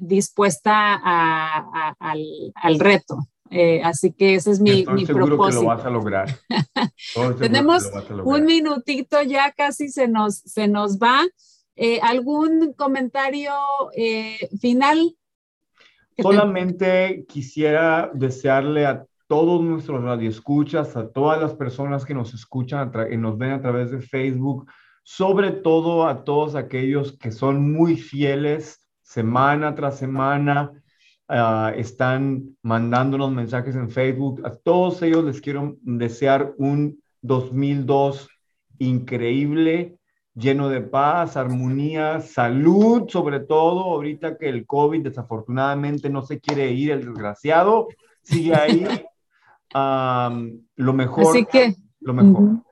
[0.00, 0.94] dispuesta
[1.98, 3.18] al reto.
[3.50, 5.60] Eh, así que ese es mi, Estoy mi seguro propósito.
[5.60, 6.28] que lo vas a lograr.
[7.38, 7.90] Tenemos
[8.24, 11.26] un minutito ya casi se nos, se nos va.
[11.74, 13.52] Eh, ¿Algún comentario
[13.96, 15.16] eh, final?
[16.16, 23.16] Solamente quisiera desearle a todos nuestros radioescuchas, a todas las personas que nos escuchan y
[23.16, 24.70] nos ven a través de Facebook,
[25.02, 30.72] sobre todo a todos aquellos que son muy fieles semana tras semana,
[31.32, 34.44] Ah, están mandándonos mensajes en Facebook.
[34.44, 38.28] A todos ellos les quiero desear un 2002
[38.80, 39.96] increíble,
[40.34, 46.72] lleno de paz, armonía, salud, sobre todo ahorita que el COVID desafortunadamente no se quiere
[46.72, 47.86] ir, el desgraciado
[48.22, 48.84] sigue ahí.
[50.74, 51.28] lo mejor.
[51.28, 52.64] Así que, lo mejor.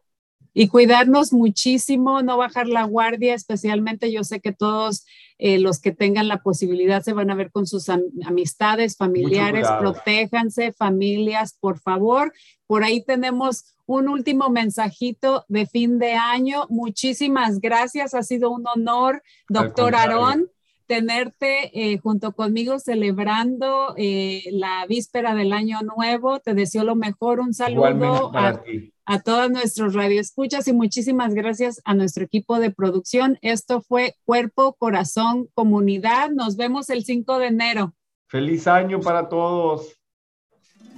[0.61, 5.07] Y cuidarnos muchísimo, no bajar la guardia, especialmente yo sé que todos
[5.39, 10.73] eh, los que tengan la posibilidad se van a ver con sus amistades, familiares, protéjanse,
[10.73, 12.33] familias, por favor.
[12.67, 16.67] Por ahí tenemos un último mensajito de fin de año.
[16.71, 20.51] Muchísimas gracias, ha sido un honor, doctor Aarón
[20.89, 26.41] tenerte eh, junto conmigo celebrando eh, la víspera del año nuevo.
[26.41, 28.61] Te deseo lo mejor, un saludo a,
[29.05, 33.39] a, todos nuestros radioescuchas y muchísimas gracias a nuestro equipo de producción.
[33.43, 36.31] Esto fue Cuerpo, Corazón, Comunidad.
[36.31, 37.95] Nos vemos el 5 de enero.
[38.27, 39.95] Feliz año para todos.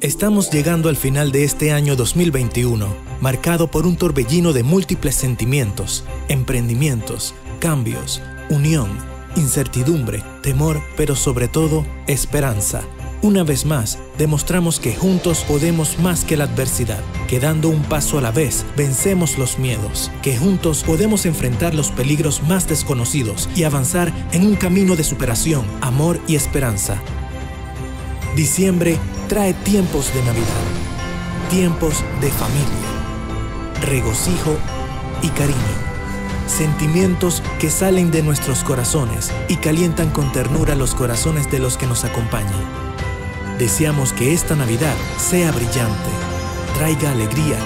[0.00, 2.86] Estamos llegando al final de este año 2021,
[3.20, 11.84] marcado por un torbellino de múltiples sentimientos, emprendimientos, cambios, unión incertidumbre, temor, pero sobre todo
[12.06, 12.82] esperanza.
[13.22, 18.16] Una vez más, demostramos que juntos podemos más que la adversidad, que dando un paso
[18.16, 23.64] a la vez vencemos los miedos, que juntos podemos enfrentar los peligros más desconocidos y
[23.64, 26.96] avanzar en un camino de superación, amor y esperanza.
[28.36, 28.96] Diciembre
[29.28, 34.56] trae tiempos de Navidad, tiempos de familia, regocijo
[35.20, 35.89] y cariño
[36.50, 41.86] sentimientos que salen de nuestros corazones y calientan con ternura los corazones de los que
[41.86, 42.64] nos acompañan.
[43.58, 46.10] Deseamos que esta Navidad sea brillante,
[46.76, 47.58] traiga alegría,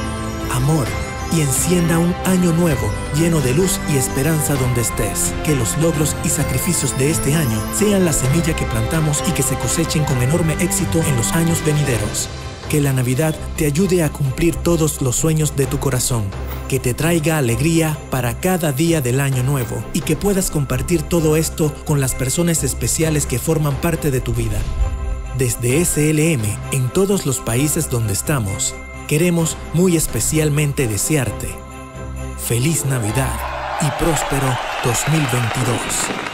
[0.52, 0.86] amor
[1.32, 5.32] y encienda un año nuevo lleno de luz y esperanza donde estés.
[5.44, 9.42] Que los logros y sacrificios de este año sean la semilla que plantamos y que
[9.42, 12.28] se cosechen con enorme éxito en los años venideros.
[12.68, 16.24] Que la Navidad te ayude a cumplir todos los sueños de tu corazón,
[16.68, 21.36] que te traiga alegría para cada día del año nuevo y que puedas compartir todo
[21.36, 24.58] esto con las personas especiales que forman parte de tu vida.
[25.38, 28.74] Desde SLM, en todos los países donde estamos,
[29.08, 31.64] queremos muy especialmente desearte
[32.44, 33.40] feliz Navidad
[33.80, 34.54] y próspero
[34.84, 36.33] 2022.